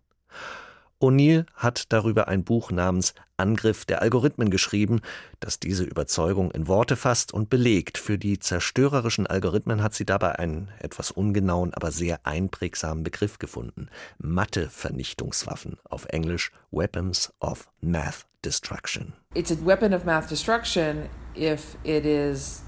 O'Neill 1.02 1.46
hat 1.56 1.94
darüber 1.94 2.28
ein 2.28 2.44
Buch 2.44 2.72
namens 2.72 3.14
Angriff 3.38 3.86
der 3.86 4.02
Algorithmen 4.02 4.50
geschrieben, 4.50 5.00
das 5.40 5.58
diese 5.58 5.86
Überzeugung 5.86 6.52
in 6.52 6.68
Worte 6.68 6.98
fasst 6.98 7.34
und 7.34 7.50
belegt. 7.50 7.98
Für 7.98 8.18
die 8.18 8.38
zerstörerischen 8.38 9.26
Algorithmen 9.26 9.82
hat 9.82 9.94
sie 9.94 10.06
dabei 10.06 10.38
einen 10.38 10.70
etwas 10.80 11.12
ungenauen, 11.12 11.74
aber 11.74 11.92
sehr 11.92 12.26
einprägsamen 12.26 13.06
Begriff 13.06 13.40
gefunden. 13.40 13.88
Mathe-Vernichtungswaffen, 14.18 15.78
auf 15.86 16.06
Englisch 16.10 16.52
Weapons 16.72 17.34
of 17.40 17.70
Math 17.80 18.26
Destruction. 18.44 19.14
It's 19.34 19.52
a 19.52 19.66
weapon 19.66 19.94
of 19.94 20.04
math 20.04 20.30
destruction 20.30 21.10
if 21.36 21.78
it 21.84 22.06
is 22.06 22.62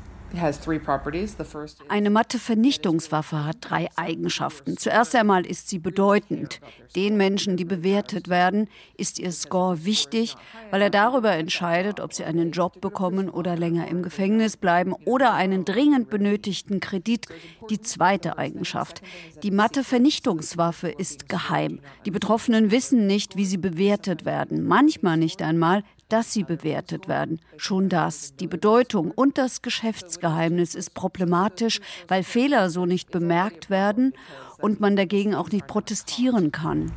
eine 1.89 2.09
Mathe-Vernichtungswaffe 2.09 3.45
hat 3.45 3.57
drei 3.61 3.87
Eigenschaften. 3.95 4.77
Zuerst 4.77 5.15
einmal 5.15 5.45
ist 5.45 5.69
sie 5.69 5.79
bedeutend. 5.79 6.61
Den 6.95 7.17
Menschen, 7.17 7.57
die 7.57 7.65
bewertet 7.65 8.29
werden, 8.29 8.69
ist 8.97 9.19
ihr 9.19 9.31
Score 9.31 9.85
wichtig, 9.85 10.35
weil 10.69 10.81
er 10.81 10.89
darüber 10.89 11.31
entscheidet, 11.33 11.99
ob 11.99 12.13
sie 12.13 12.23
einen 12.23 12.51
Job 12.51 12.81
bekommen 12.81 13.29
oder 13.29 13.55
länger 13.57 13.87
im 13.87 14.03
Gefängnis 14.03 14.57
bleiben 14.57 14.93
oder 15.05 15.33
einen 15.33 15.65
dringend 15.65 16.09
benötigten 16.09 16.79
Kredit. 16.79 17.27
Die 17.69 17.81
zweite 17.81 18.37
Eigenschaft. 18.37 19.01
Die 19.43 19.51
Mathe-Vernichtungswaffe 19.51 20.89
ist 20.89 21.29
geheim. 21.29 21.79
Die 22.05 22.11
Betroffenen 22.11 22.71
wissen 22.71 23.07
nicht, 23.07 23.35
wie 23.35 23.45
sie 23.45 23.57
bewertet 23.57 24.25
werden. 24.25 24.65
Manchmal 24.65 25.17
nicht 25.17 25.41
einmal, 25.41 25.83
dass 26.11 26.33
sie 26.33 26.43
bewertet 26.43 27.07
werden. 27.07 27.39
Schon 27.57 27.89
das, 27.89 28.35
die 28.35 28.47
Bedeutung 28.47 29.11
und 29.11 29.37
das 29.37 29.61
Geschäftsgeheimnis 29.61 30.75
ist 30.75 30.93
problematisch, 30.93 31.79
weil 32.07 32.23
Fehler 32.23 32.69
so 32.69 32.85
nicht 32.85 33.11
bemerkt 33.11 33.69
werden 33.69 34.13
und 34.57 34.79
man 34.79 34.95
dagegen 34.95 35.33
auch 35.35 35.49
nicht 35.51 35.67
protestieren 35.67 36.51
kann. 36.51 36.91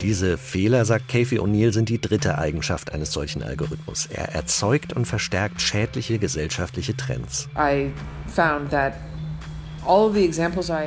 Diese 0.00 0.36
Fehler, 0.36 0.84
sagt 0.84 1.08
Kathy 1.08 1.38
O'Neill, 1.38 1.72
sind 1.72 1.88
die 1.88 2.00
dritte 2.00 2.38
Eigenschaft 2.38 2.92
eines 2.92 3.12
solchen 3.12 3.42
Algorithmus. 3.42 4.06
Er 4.06 4.34
erzeugt 4.34 4.92
und 4.92 5.06
verstärkt 5.06 5.60
schädliche 5.62 6.18
gesellschaftliche 6.18 6.96
Trends. 6.96 7.48
I 7.56 7.92
found 8.26 8.70
that 8.70 8.94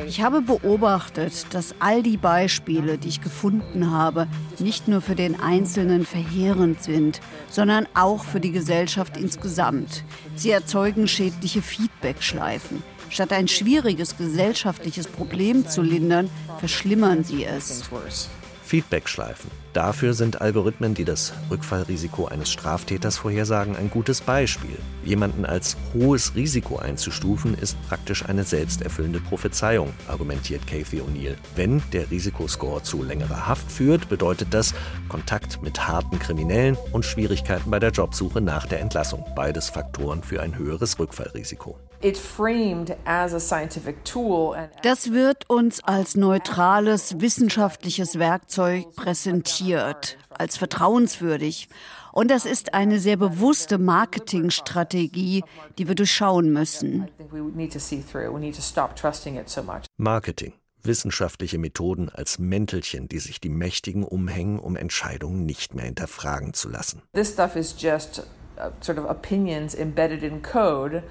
ich 0.07 0.21
habe 0.21 0.41
beobachtet, 0.41 1.47
dass 1.51 1.75
all 1.79 2.01
die 2.01 2.17
Beispiele, 2.17 2.97
die 2.97 3.09
ich 3.09 3.21
gefunden 3.21 3.91
habe, 3.91 4.27
nicht 4.59 4.87
nur 4.87 5.01
für 5.01 5.15
den 5.15 5.39
Einzelnen 5.39 6.05
verheerend 6.05 6.81
sind, 6.81 7.19
sondern 7.49 7.87
auch 7.93 8.23
für 8.23 8.39
die 8.39 8.51
Gesellschaft 8.51 9.17
insgesamt. 9.17 10.03
Sie 10.35 10.51
erzeugen 10.51 11.07
schädliche 11.07 11.61
Feedbackschleifen. 11.61 12.83
Statt 13.09 13.33
ein 13.33 13.47
schwieriges 13.47 14.17
gesellschaftliches 14.17 15.07
Problem 15.07 15.67
zu 15.67 15.81
lindern, 15.81 16.29
verschlimmern 16.59 17.23
sie 17.23 17.45
es. 17.45 17.83
Feedbackschleifen. 18.63 19.64
Dafür 19.75 20.13
sind 20.13 20.39
Algorithmen, 20.39 20.93
die 20.93 21.03
das 21.03 21.33
Rückfallrisiko 21.51 22.27
eines 22.27 22.49
Straftäters 22.49 23.17
vorhersagen, 23.17 23.75
ein 23.75 23.89
gutes 23.89 24.21
Beispiel. 24.21 24.77
Jemanden 25.03 25.43
als 25.43 25.75
hohes 25.93 26.33
Risiko 26.33 26.77
einzustufen, 26.77 27.55
ist 27.55 27.75
praktisch 27.89 28.23
eine 28.23 28.45
selbsterfüllende 28.45 29.19
Prophezeiung, 29.19 29.91
argumentiert 30.07 30.65
Kathy 30.65 31.01
O'Neill. 31.01 31.35
Wenn 31.57 31.83
der 31.91 32.09
Risikoscore 32.09 32.83
zu 32.83 33.03
längerer 33.03 33.47
Haft 33.47 33.69
führt, 33.69 34.07
bedeutet 34.07 34.53
das 34.53 34.73
Kontakt 35.09 35.61
mit 35.61 35.85
harten 35.85 36.19
Kriminellen 36.19 36.77
und 36.93 37.03
Schwierigkeiten 37.03 37.69
bei 37.69 37.79
der 37.79 37.91
Jobsuche 37.91 38.39
nach 38.39 38.67
der 38.67 38.79
Entlassung. 38.79 39.25
Beides 39.35 39.69
Faktoren 39.69 40.23
für 40.23 40.41
ein 40.41 40.57
höheres 40.57 40.97
Rückfallrisiko. 40.97 41.77
Das 44.83 45.11
wird 45.11 45.49
uns 45.49 45.83
als 45.83 46.15
neutrales 46.15 47.19
wissenschaftliches 47.19 48.19
Werkzeug 48.19 48.95
präsentiert, 48.95 49.64
als 49.73 50.57
vertrauenswürdig. 50.57 51.69
Und 52.11 52.31
das 52.31 52.45
ist 52.45 52.73
eine 52.73 52.99
sehr 52.99 53.17
bewusste 53.17 53.77
Marketingstrategie, 53.77 55.43
die 55.77 55.87
wir 55.87 55.95
durchschauen 55.95 56.53
müssen. 56.53 57.09
Marketing. 59.97 60.53
Wissenschaftliche 60.83 61.57
Methoden 61.57 62.09
als 62.09 62.37
Mäntelchen, 62.37 63.09
die 63.09 63.19
sich 63.19 63.41
die 63.41 63.49
Mächtigen 63.49 64.03
umhängen, 64.03 64.59
um 64.59 64.75
Entscheidungen 64.75 65.45
nicht 65.45 65.73
mehr 65.73 65.85
hinterfragen 65.85 66.53
zu 66.53 66.69
lassen. 66.69 67.01
This 67.13 67.33
stuff 67.33 67.55
is 67.55 67.75
just 67.77 68.19
uh, 68.57 68.69
sort 68.81 68.99
of 68.99 69.09
opinions 69.09 69.73
embedded 69.73 70.21
in 70.21 70.43
code 70.43 71.01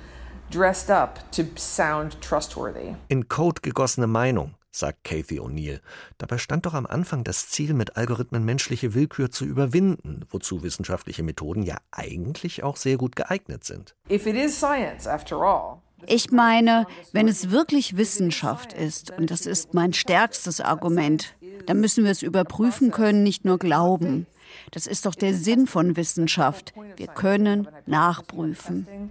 dressed 0.51 0.91
up 0.91 1.31
to 1.33 1.43
sound 1.57 2.21
trustworthy. 2.21 2.95
In 3.09 3.29
Code 3.29 3.61
gegossene 3.63 4.07
Meinung, 4.07 4.55
sagt 4.75 5.05
Kathy 5.05 5.41
O'Neill. 5.41 5.81
Dabei 6.19 6.39
stand 6.39 6.67
doch 6.67 6.75
am 6.75 6.87
Anfang 6.87 7.25
das 7.25 7.49
Ziel, 7.49 7.75
mit 7.75 7.97
Algorithmen 7.97 8.45
menschliche 8.45 8.95
Willkür 8.95 9.31
zu 9.31 9.45
überwinden, 9.45 10.25
wozu 10.31 10.63
wissenschaftliche 10.63 11.23
Methoden 11.23 11.63
ja 11.63 11.77
eigentlich 11.91 12.63
auch 12.63 12.77
sehr 12.77 12.97
gut 12.97 13.17
geeignet 13.17 13.65
sind. 13.65 13.95
If 14.11 14.27
it 14.27 14.37
is 14.37 14.57
science, 14.57 15.07
after 15.07 15.37
all, 15.37 15.79
ich 16.07 16.31
meine, 16.31 16.87
wenn 17.13 17.29
es 17.29 17.51
wirklich 17.51 17.97
Wissenschaft 17.97 18.73
ist, 18.73 19.11
und 19.13 19.31
das 19.31 19.47
ist 19.47 19.75
mein 19.75 19.93
stärkstes 19.93 20.61
Argument, 20.61 21.35
dann 21.67 21.81
müssen 21.81 22.05
wir 22.05 22.11
es 22.11 22.23
überprüfen 22.23 22.91
können, 22.91 23.23
nicht 23.23 23.45
nur 23.45 23.59
glauben. 23.59 24.27
Das 24.71 24.87
ist 24.87 25.07
doch 25.07 25.15
der 25.15 25.35
Sinn 25.35 25.67
von 25.67 25.97
Wissenschaft. 25.97 26.75
Wir 26.97 27.07
können 27.07 27.69
nachprüfen. 27.87 29.11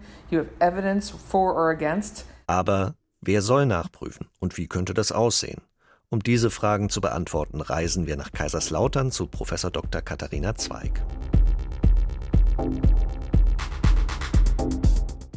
Aber 2.47 2.95
wer 3.25 3.41
soll 3.41 3.65
nachprüfen 3.65 4.27
und 4.39 4.57
wie 4.57 4.67
könnte 4.67 4.93
das 4.93 5.11
aussehen? 5.11 5.61
Um 6.09 6.21
diese 6.21 6.51
Fragen 6.51 6.89
zu 6.89 7.01
beantworten, 7.01 7.61
reisen 7.61 8.05
wir 8.05 8.17
nach 8.17 8.31
Kaiserslautern 8.31 9.11
zu 9.11 9.27
Professor 9.27 9.71
Dr. 9.71 10.01
Katharina 10.01 10.55
Zweig. 10.55 11.03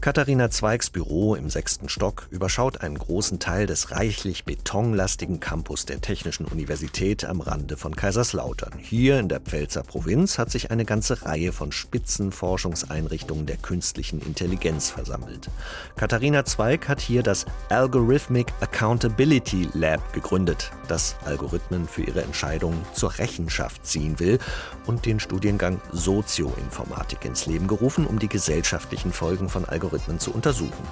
Katharina 0.06 0.50
Zweigs 0.50 0.88
Büro 0.90 1.34
im 1.34 1.50
sechsten 1.50 1.88
Stock 1.88 2.28
überschaut 2.30 2.80
einen 2.80 2.96
großen 2.96 3.40
Teil 3.40 3.66
des 3.66 3.90
reichlich 3.90 4.44
betonlastigen 4.44 5.40
Campus 5.40 5.84
der 5.84 6.00
Technischen 6.00 6.46
Universität 6.46 7.24
am 7.24 7.40
Rande 7.40 7.76
von 7.76 7.96
Kaiserslautern. 7.96 8.74
Hier 8.78 9.18
in 9.18 9.28
der 9.28 9.40
Pfälzer 9.40 9.82
Provinz 9.82 10.38
hat 10.38 10.52
sich 10.52 10.70
eine 10.70 10.84
ganze 10.84 11.24
Reihe 11.24 11.52
von 11.52 11.72
Spitzenforschungseinrichtungen 11.72 13.46
der 13.46 13.56
künstlichen 13.56 14.20
Intelligenz 14.20 14.90
versammelt. 14.90 15.50
Katharina 15.96 16.44
Zweig 16.44 16.86
hat 16.86 17.00
hier 17.00 17.24
das 17.24 17.44
Algorithmic 17.68 18.52
Accountability 18.60 19.70
Lab 19.72 20.12
gegründet, 20.12 20.70
das 20.86 21.16
Algorithmen 21.24 21.88
für 21.88 22.02
ihre 22.02 22.22
Entscheidungen 22.22 22.80
zur 22.92 23.18
Rechenschaft 23.18 23.84
ziehen 23.84 24.20
will 24.20 24.38
und 24.86 25.04
den 25.04 25.18
Studiengang 25.18 25.80
Sozioinformatik 25.90 27.24
ins 27.24 27.46
Leben 27.46 27.66
gerufen, 27.66 28.06
um 28.06 28.20
die 28.20 28.28
gesellschaftlichen 28.28 29.12
Folgen 29.12 29.48
von 29.48 29.64
Algorithmen 29.64 29.95
Algorithmen 29.96 30.20
zu 30.20 30.32
untersuchen. 30.32 30.84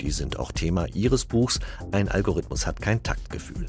Die 0.00 0.12
sind 0.12 0.38
auch 0.38 0.52
Thema 0.52 0.86
ihres 0.94 1.24
Buchs 1.24 1.58
Ein 1.90 2.08
Algorithmus 2.08 2.66
hat 2.66 2.80
kein 2.80 3.02
Taktgefühl. 3.02 3.66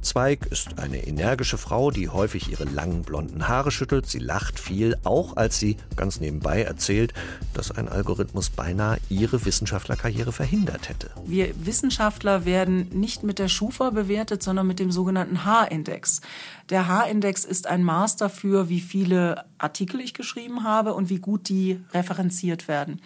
Zweig 0.00 0.46
ist 0.46 0.78
eine 0.78 1.06
energische 1.06 1.58
Frau, 1.58 1.90
die 1.90 2.08
häufig 2.08 2.50
ihre 2.50 2.64
langen 2.64 3.02
blonden 3.02 3.48
Haare 3.48 3.70
schüttelt. 3.70 4.06
Sie 4.06 4.18
lacht 4.18 4.58
viel, 4.58 4.96
auch 5.04 5.36
als 5.36 5.58
sie 5.58 5.76
ganz 5.94 6.20
nebenbei 6.20 6.62
erzählt, 6.62 7.12
dass 7.52 7.70
ein 7.70 7.86
Algorithmus 7.86 8.48
beinahe 8.48 8.98
ihre 9.10 9.44
Wissenschaftlerkarriere 9.44 10.32
verhindert 10.32 10.88
hätte. 10.88 11.10
Wir 11.26 11.52
Wissenschaftler 11.66 12.46
werden 12.46 12.88
nicht 12.92 13.24
mit 13.24 13.38
der 13.38 13.48
Schufa 13.48 13.90
bewertet, 13.90 14.42
sondern 14.42 14.66
mit 14.66 14.78
dem 14.78 14.90
sogenannten 14.90 15.44
H-Index. 15.44 16.22
Der 16.70 16.86
H-Index 16.86 17.44
ist 17.44 17.66
ein 17.66 17.82
Maß 17.82 18.16
dafür, 18.16 18.68
wie 18.68 18.80
viele 18.80 19.44
Artikel 19.58 20.00
ich 20.00 20.14
geschrieben 20.14 20.62
habe 20.62 20.94
und 20.94 21.10
wie 21.10 21.18
gut 21.18 21.48
die 21.48 21.80
referenziert 21.92 22.68
werden. 22.68 23.00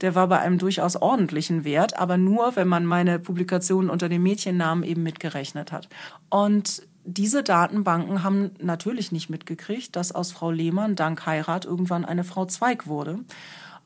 Der 0.00 0.16
war 0.16 0.26
bei 0.26 0.40
einem 0.40 0.58
durchaus 0.58 0.96
ordentlichen 0.96 1.64
Wert, 1.64 1.96
aber 1.96 2.16
nur, 2.16 2.56
wenn 2.56 2.66
man 2.66 2.84
meine 2.84 3.20
Publikationen 3.20 3.88
unter 3.88 4.08
dem 4.08 4.24
Mädchennamen 4.24 4.82
eben 4.82 5.04
mitgerechnet 5.04 5.70
hat. 5.70 5.88
Und 6.28 6.82
diese 7.04 7.42
Datenbanken 7.42 8.24
haben 8.24 8.50
natürlich 8.60 9.12
nicht 9.12 9.30
mitgekriegt, 9.30 9.94
dass 9.94 10.10
aus 10.10 10.32
Frau 10.32 10.50
Lehmann 10.50 10.96
dank 10.96 11.24
Heirat 11.24 11.64
irgendwann 11.66 12.04
eine 12.04 12.24
Frau 12.24 12.46
Zweig 12.46 12.86
wurde. 12.86 13.20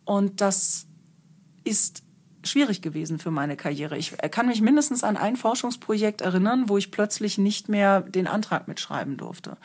Und 0.04 0.40
das 0.40 0.86
ist 1.64 2.02
schwierig 2.50 2.82
gewesen 2.82 3.18
für 3.18 3.30
meine 3.30 3.56
Karriere. 3.56 3.96
Ich 3.96 4.16
kann 4.30 4.46
mich 4.46 4.60
mindestens 4.60 5.04
an 5.04 5.16
ein 5.16 5.36
Forschungsprojekt 5.36 6.20
erinnern, 6.20 6.68
wo 6.68 6.78
ich 6.78 6.90
plötzlich 6.90 7.38
nicht 7.38 7.68
mehr 7.68 8.00
den 8.00 8.26
Antrag 8.26 8.68
mitschreiben 8.68 9.16
durfte 9.16 9.56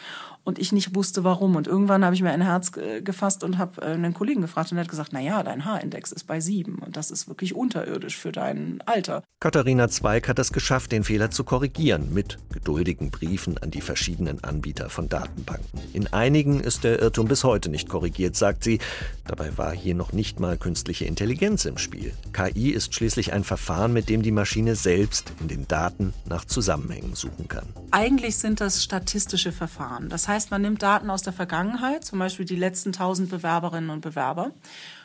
und 0.44 0.60
ich 0.60 0.72
nicht 0.72 0.96
wusste, 0.96 1.24
warum. 1.24 1.56
Und 1.56 1.68
irgendwann 1.68 2.04
habe 2.04 2.16
ich 2.16 2.22
mir 2.22 2.32
ein 2.32 2.42
Herz 2.42 2.72
gefasst 3.04 3.44
und 3.44 3.58
habe 3.58 3.82
äh, 3.82 3.94
einen 3.94 4.14
Kollegen 4.14 4.42
gefragt 4.42 4.72
und 4.72 4.78
er 4.78 4.84
hat 4.84 4.90
gesagt, 4.90 5.12
na 5.14 5.20
ja, 5.20 5.44
dein 5.44 5.66
Haarindex 5.66 6.12
ist 6.12 6.26
bei 6.26 6.40
sieben 6.40 6.80
und 6.80 6.98
das 6.98 7.12
ist 7.12 7.28
wirklich 7.28 7.56
unterirdisch 7.56 8.18
für 8.18 8.32
dein 8.32 8.82
Alter. 8.86 9.24
Katharina 9.40 9.90
Zweig 9.90 10.28
hat 10.28 10.40
es 10.40 10.54
geschafft, 10.54 10.92
den 10.92 11.04
Fehler 11.04 11.32
zu 11.32 11.44
korrigieren 11.44 12.14
mit 12.14 12.38
geduldigen 12.52 13.12
Briefen 13.12 13.58
an 13.58 13.72
die 13.72 13.82
verschiedenen 13.82 14.44
Anbieter 14.44 14.90
von 14.90 15.10
Datenbanken. 15.10 15.80
In 15.94 16.12
einigen 16.12 16.60
ist 16.60 16.84
der 16.84 17.00
Irrtum 17.00 17.28
bis 17.28 17.44
heute 17.44 17.70
nicht 17.70 17.90
korrigiert, 17.90 18.36
sagt 18.36 18.64
sie. 18.64 18.80
Dabei 19.26 19.58
war 19.58 19.72
hier 19.72 19.96
noch 19.96 20.14
nicht 20.14 20.40
mal 20.40 20.58
künstliche 20.58 21.06
Intelligenz 21.06 21.66
im 21.66 21.78
Spiel. 21.78 22.14
KI 22.34 22.70
ist 22.70 22.94
schließlich 22.94 23.34
ein 23.34 23.44
Verfahren, 23.44 23.94
mit 23.94 24.10
dem 24.10 24.22
die 24.22 24.32
Maschine 24.32 24.76
selbst 24.76 25.34
in 25.40 25.48
den 25.48 25.68
Daten 25.68 26.14
nach 26.26 26.46
Zusammenhängen 26.46 27.16
suchen 27.16 27.48
kann. 27.48 27.66
Eigentlich 27.92 28.38
sind 28.38 28.62
das 28.62 28.84
statistische 28.84 29.52
Verfahren. 29.52 30.10
Das 30.10 30.28
heißt, 30.28 30.33
heißt, 30.34 30.52
man 30.52 30.62
nimmt 30.62 30.82
Daten 30.82 31.10
aus 31.10 31.22
der 31.22 31.34
Vergangenheit, 31.34 32.04
zum 32.04 32.20
Beispiel 32.20 32.46
die 32.46 32.56
letzten 32.56 32.90
1000 32.90 33.30
Bewerberinnen 33.30 33.90
und 33.90 34.02
Bewerber, 34.02 34.52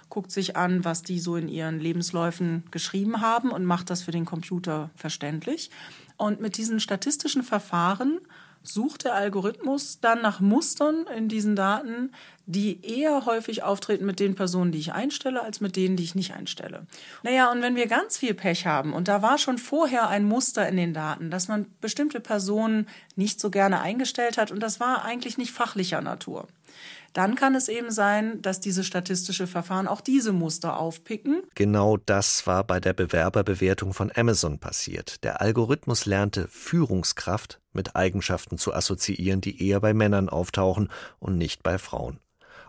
guckt 0.09 0.33
sich 0.33 0.57
an, 0.57 0.85
was 0.85 1.03
die 1.03 1.21
so 1.21 1.37
in 1.37 1.49
ihren 1.49 1.79
Lebensläufen 1.79 2.65
geschrieben 2.71 3.21
haben 3.21 3.51
und 3.51 3.65
macht 3.65 3.91
das 3.91 4.03
für 4.03 4.11
den 4.11 4.25
Computer 4.25 4.91
verständlich. 4.97 5.71
Und 6.17 6.41
mit 6.41 6.57
diesen 6.57 6.81
statistischen 6.81 7.43
Verfahren 7.43 8.19
sucht 8.63 9.05
der 9.05 9.15
Algorithmus 9.15 10.01
dann 10.01 10.23
nach 10.23 10.41
Mustern 10.41 11.07
in 11.17 11.29
diesen 11.29 11.57
Daten, 11.57 12.13
die 12.47 12.81
eher 12.83 13.27
häufig 13.27 13.63
auftreten 13.63 14.07
mit 14.07 14.21
den 14.21 14.35
Personen, 14.35 14.73
die 14.73 14.79
ich 14.79 14.93
einstelle, 14.93 15.43
als 15.43 15.61
mit 15.61 15.77
denen, 15.77 15.97
die 15.97 16.05
ich 16.05 16.15
nicht 16.15 16.33
einstelle. 16.35 16.87
Naja, 17.23 17.51
und 17.53 17.61
wenn 17.61 17.77
wir 17.77 17.87
ganz 17.87 18.17
viel 18.17 18.35
Pech 18.35 18.67
haben, 18.67 18.95
und 18.95 19.09
da 19.09 19.21
war 19.21 19.39
schon 19.39 19.59
vorher 19.59 20.09
ein 20.09 20.25
Muster 20.25 20.67
in 20.67 20.77
den 20.77 20.95
Daten, 20.95 21.31
dass 21.31 21.49
man 21.49 21.67
bestimmte 21.81 22.21
Personen 22.21 22.89
nicht 23.17 23.41
so 23.41 23.51
gerne 23.51 23.81
eingestellt 23.81 24.39
hat, 24.39 24.51
und 24.51 24.61
das 24.61 24.81
war 24.81 25.05
eigentlich 25.05 25.37
nicht 25.37 25.53
fachlicher 25.53 26.01
Natur 26.01 26.49
dann 27.13 27.35
kann 27.35 27.55
es 27.55 27.69
eben 27.69 27.91
sein, 27.91 28.41
dass 28.43 28.61
diese 28.61 28.85
statistische 28.85 29.47
Verfahren 29.47 29.89
auch 29.89 30.01
diese 30.01 30.33
Muster 30.33 30.79
aufpicken. 30.79 31.43
Genau 31.55 31.97
das 31.97 32.47
war 32.47 32.65
bei 32.65 32.81
der 32.81 32.93
Bewerberbewertung 32.93 33.95
von 33.95 34.13
Amazon 34.15 34.59
passiert. 34.59 35.25
Der 35.25 35.41
Algorithmus 35.41 36.07
lernte 36.07 36.49
Führungskraft 36.49 37.61
mit 37.73 37.97
Eigenschaften 37.97 38.59
zu 38.59 38.75
assoziieren, 38.75 39.41
die 39.41 39.67
eher 39.67 39.81
bei 39.81 39.95
Männern 39.95 40.29
auftauchen 40.29 40.91
und 41.19 41.39
nicht 41.39 41.63
bei 41.63 41.79
Frauen. 41.79 42.21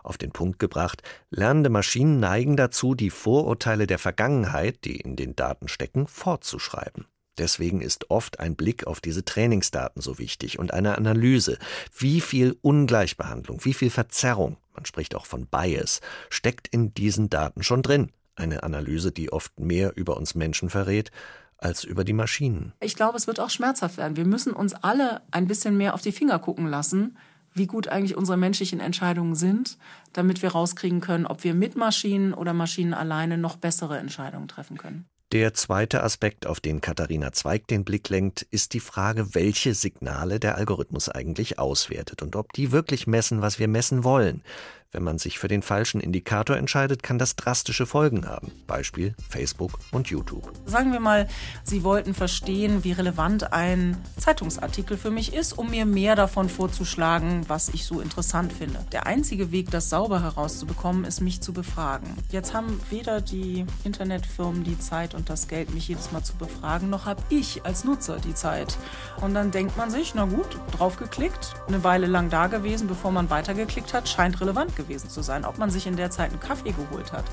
Auf 0.02 0.16
den 0.16 0.30
Punkt 0.30 0.58
gebracht, 0.58 1.02
lernende 1.30 1.70
Maschinen 1.70 2.20
neigen 2.20 2.56
dazu, 2.56 2.94
die 2.94 3.10
Vorurteile 3.10 3.86
der 3.86 3.98
Vergangenheit, 3.98 4.84
die 4.84 4.96
in 4.96 5.16
den 5.16 5.36
Daten 5.36 5.68
stecken, 5.68 6.06
fortzuschreiben. 6.06 7.06
Deswegen 7.38 7.80
ist 7.80 8.10
oft 8.10 8.40
ein 8.40 8.56
Blick 8.56 8.86
auf 8.86 9.00
diese 9.00 9.24
Trainingsdaten 9.24 10.02
so 10.02 10.18
wichtig 10.18 10.58
und 10.58 10.74
eine 10.74 10.98
Analyse. 10.98 11.58
Wie 11.96 12.20
viel 12.20 12.56
Ungleichbehandlung, 12.60 13.64
wie 13.64 13.74
viel 13.74 13.90
Verzerrung, 13.90 14.56
man 14.74 14.84
spricht 14.84 15.14
auch 15.14 15.26
von 15.26 15.46
Bias, 15.46 16.00
steckt 16.28 16.68
in 16.68 16.92
diesen 16.92 17.30
Daten 17.30 17.62
schon 17.62 17.82
drin. 17.82 18.12
Eine 18.36 18.62
Analyse, 18.62 19.12
die 19.12 19.32
oft 19.32 19.58
mehr 19.58 19.96
über 19.96 20.16
uns 20.16 20.34
Menschen 20.34 20.70
verrät, 20.70 21.10
als 21.58 21.84
über 21.84 22.04
die 22.04 22.12
Maschinen. 22.12 22.72
Ich 22.80 22.96
glaube, 22.96 23.16
es 23.16 23.26
wird 23.26 23.40
auch 23.40 23.50
schmerzhaft 23.50 23.98
werden. 23.98 24.16
Wir 24.16 24.24
müssen 24.24 24.52
uns 24.52 24.74
alle 24.74 25.22
ein 25.30 25.46
bisschen 25.46 25.76
mehr 25.76 25.94
auf 25.94 26.02
die 26.02 26.12
Finger 26.12 26.38
gucken 26.38 26.66
lassen, 26.66 27.16
wie 27.52 27.66
gut 27.66 27.88
eigentlich 27.88 28.16
unsere 28.16 28.38
menschlichen 28.38 28.80
Entscheidungen 28.80 29.34
sind, 29.34 29.76
damit 30.12 30.42
wir 30.42 30.52
rauskriegen 30.52 31.00
können, 31.00 31.26
ob 31.26 31.44
wir 31.44 31.54
mit 31.54 31.76
Maschinen 31.76 32.32
oder 32.32 32.52
Maschinen 32.52 32.94
alleine 32.94 33.38
noch 33.38 33.56
bessere 33.56 33.98
Entscheidungen 33.98 34.48
treffen 34.48 34.78
können. 34.78 35.06
Der 35.32 35.54
zweite 35.54 36.02
Aspekt, 36.02 36.44
auf 36.44 36.58
den 36.58 36.80
Katharina 36.80 37.30
Zweig 37.30 37.68
den 37.68 37.84
Blick 37.84 38.08
lenkt, 38.08 38.42
ist 38.50 38.74
die 38.74 38.80
Frage, 38.80 39.32
welche 39.32 39.74
Signale 39.74 40.40
der 40.40 40.56
Algorithmus 40.56 41.08
eigentlich 41.08 41.56
auswertet 41.56 42.22
und 42.22 42.34
ob 42.34 42.52
die 42.52 42.72
wirklich 42.72 43.06
messen, 43.06 43.40
was 43.40 43.60
wir 43.60 43.68
messen 43.68 44.02
wollen. 44.02 44.42
Wenn 44.92 45.04
man 45.04 45.18
sich 45.18 45.38
für 45.38 45.46
den 45.46 45.62
falschen 45.62 46.00
Indikator 46.00 46.56
entscheidet, 46.56 47.04
kann 47.04 47.16
das 47.16 47.36
drastische 47.36 47.86
Folgen 47.86 48.26
haben. 48.26 48.50
Beispiel 48.66 49.14
Facebook 49.28 49.78
und 49.92 50.08
YouTube. 50.08 50.50
Sagen 50.66 50.92
wir 50.92 50.98
mal, 50.98 51.28
Sie 51.62 51.84
wollten 51.84 52.12
verstehen, 52.12 52.82
wie 52.82 52.90
relevant 52.90 53.52
ein 53.52 53.96
Zeitungsartikel 54.18 54.96
für 54.96 55.12
mich 55.12 55.32
ist, 55.32 55.56
um 55.56 55.70
mir 55.70 55.86
mehr 55.86 56.16
davon 56.16 56.48
vorzuschlagen, 56.48 57.44
was 57.46 57.68
ich 57.68 57.86
so 57.86 58.00
interessant 58.00 58.52
finde. 58.52 58.84
Der 58.90 59.06
einzige 59.06 59.52
Weg, 59.52 59.70
das 59.70 59.90
sauber 59.90 60.24
herauszubekommen, 60.24 61.04
ist, 61.04 61.20
mich 61.20 61.40
zu 61.40 61.52
befragen. 61.52 62.16
Jetzt 62.30 62.52
haben 62.52 62.80
weder 62.90 63.20
die 63.20 63.66
Internetfirmen 63.84 64.64
die 64.64 64.78
Zeit 64.80 65.14
und 65.14 65.30
das 65.30 65.46
Geld, 65.46 65.72
mich 65.72 65.86
jedes 65.86 66.10
Mal 66.10 66.24
zu 66.24 66.34
befragen, 66.34 66.90
noch 66.90 67.06
habe 67.06 67.22
ich 67.28 67.64
als 67.64 67.84
Nutzer 67.84 68.18
die 68.18 68.34
Zeit. 68.34 68.76
Und 69.20 69.34
dann 69.34 69.52
denkt 69.52 69.76
man 69.76 69.92
sich, 69.92 70.16
na 70.16 70.24
gut, 70.24 70.58
draufgeklickt, 70.76 71.54
eine 71.68 71.84
Weile 71.84 72.08
lang 72.08 72.28
da 72.28 72.48
gewesen, 72.48 72.88
bevor 72.88 73.12
man 73.12 73.30
weitergeklickt 73.30 73.94
hat, 73.94 74.08
scheint 74.08 74.40
relevant 74.40 74.74
gewesen 74.80 75.10
zu 75.10 75.22
sein, 75.22 75.44
ob 75.44 75.58
man 75.58 75.70
sich 75.70 75.86
in 75.86 75.96
der 75.96 76.10
Zeit 76.10 76.30
einen 76.30 76.40
Kaffee 76.40 76.72
geholt 76.72 77.12
hat, 77.12 77.24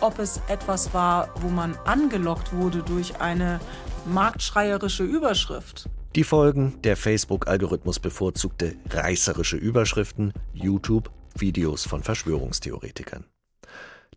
ob 0.00 0.18
es 0.18 0.40
etwas 0.48 0.92
war, 0.94 1.28
wo 1.40 1.48
man 1.48 1.76
angelockt 1.84 2.52
wurde 2.52 2.82
durch 2.82 3.20
eine 3.20 3.60
marktschreierische 4.06 5.04
Überschrift. 5.04 5.88
Die 6.14 6.24
Folgen 6.24 6.80
der 6.82 6.96
Facebook-Algorithmus 6.96 8.00
bevorzugte 8.00 8.74
reißerische 8.90 9.56
Überschriften, 9.56 10.32
YouTube, 10.52 11.10
Videos 11.36 11.84
von 11.86 12.02
Verschwörungstheoretikern. 12.02 13.24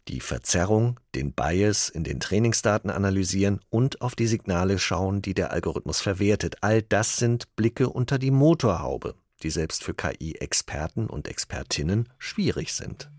Die 0.08 0.20
Verzerrung, 0.20 1.00
den 1.14 1.34
Bias 1.34 1.90
in 1.90 2.04
den 2.04 2.20
Trainingsdaten 2.20 2.90
analysieren 2.90 3.60
und 3.70 4.02
auf 4.02 4.16
die 4.16 4.26
Signale 4.26 4.80
schauen, 4.80 5.22
die 5.22 5.36
der 5.36 5.52
Algorithmus 5.52 6.02
verwertet. 6.02 6.56
All 6.62 6.82
das 6.82 7.18
sind 7.18 7.56
Blicke 7.56 7.88
unter 7.88 8.18
die 8.18 8.32
Motorhaube 8.32 9.14
die 9.44 9.50
selbst 9.50 9.84
für 9.84 9.94
KI-Experten 9.94 11.08
und 11.08 11.28
Expertinnen 11.28 12.10
schwierig 12.18 12.74
sind. 12.74 13.10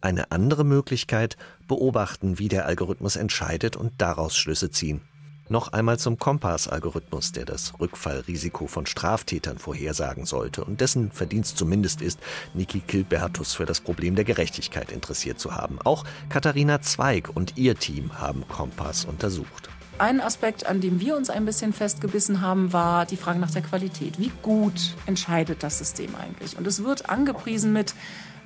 Eine 0.00 0.32
andere 0.32 0.64
Möglichkeit, 0.64 1.36
beobachten, 1.68 2.38
wie 2.38 2.48
der 2.48 2.66
Algorithmus 2.66 3.16
entscheidet 3.16 3.76
und 3.76 3.92
daraus 3.98 4.36
Schlüsse 4.36 4.70
ziehen. 4.70 5.02
Noch 5.50 5.72
einmal 5.72 5.98
zum 5.98 6.16
Kompass-Algorithmus, 6.16 7.32
der 7.32 7.44
das 7.44 7.72
Rückfallrisiko 7.80 8.68
von 8.68 8.86
Straftätern 8.86 9.58
vorhersagen 9.58 10.24
sollte 10.24 10.64
und 10.64 10.80
dessen 10.80 11.10
Verdienst 11.10 11.58
zumindest 11.58 12.02
ist, 12.02 12.20
Niki 12.54 12.78
Kilbertus 12.78 13.54
für 13.54 13.66
das 13.66 13.80
Problem 13.80 14.14
der 14.14 14.24
Gerechtigkeit 14.24 14.92
interessiert 14.92 15.40
zu 15.40 15.56
haben. 15.56 15.80
Auch 15.82 16.04
Katharina 16.28 16.82
Zweig 16.82 17.30
und 17.34 17.58
ihr 17.58 17.74
Team 17.74 18.20
haben 18.20 18.46
Kompass 18.46 19.04
untersucht. 19.04 19.68
Ein 20.00 20.22
Aspekt, 20.22 20.64
an 20.64 20.80
dem 20.80 20.98
wir 20.98 21.14
uns 21.14 21.28
ein 21.28 21.44
bisschen 21.44 21.74
festgebissen 21.74 22.40
haben, 22.40 22.72
war 22.72 23.04
die 23.04 23.18
Frage 23.18 23.38
nach 23.38 23.50
der 23.50 23.60
Qualität. 23.60 24.18
Wie 24.18 24.32
gut 24.40 24.94
entscheidet 25.04 25.62
das 25.62 25.76
System 25.76 26.14
eigentlich? 26.14 26.56
Und 26.56 26.66
es 26.66 26.82
wird 26.82 27.10
angepriesen 27.10 27.74
mit 27.74 27.92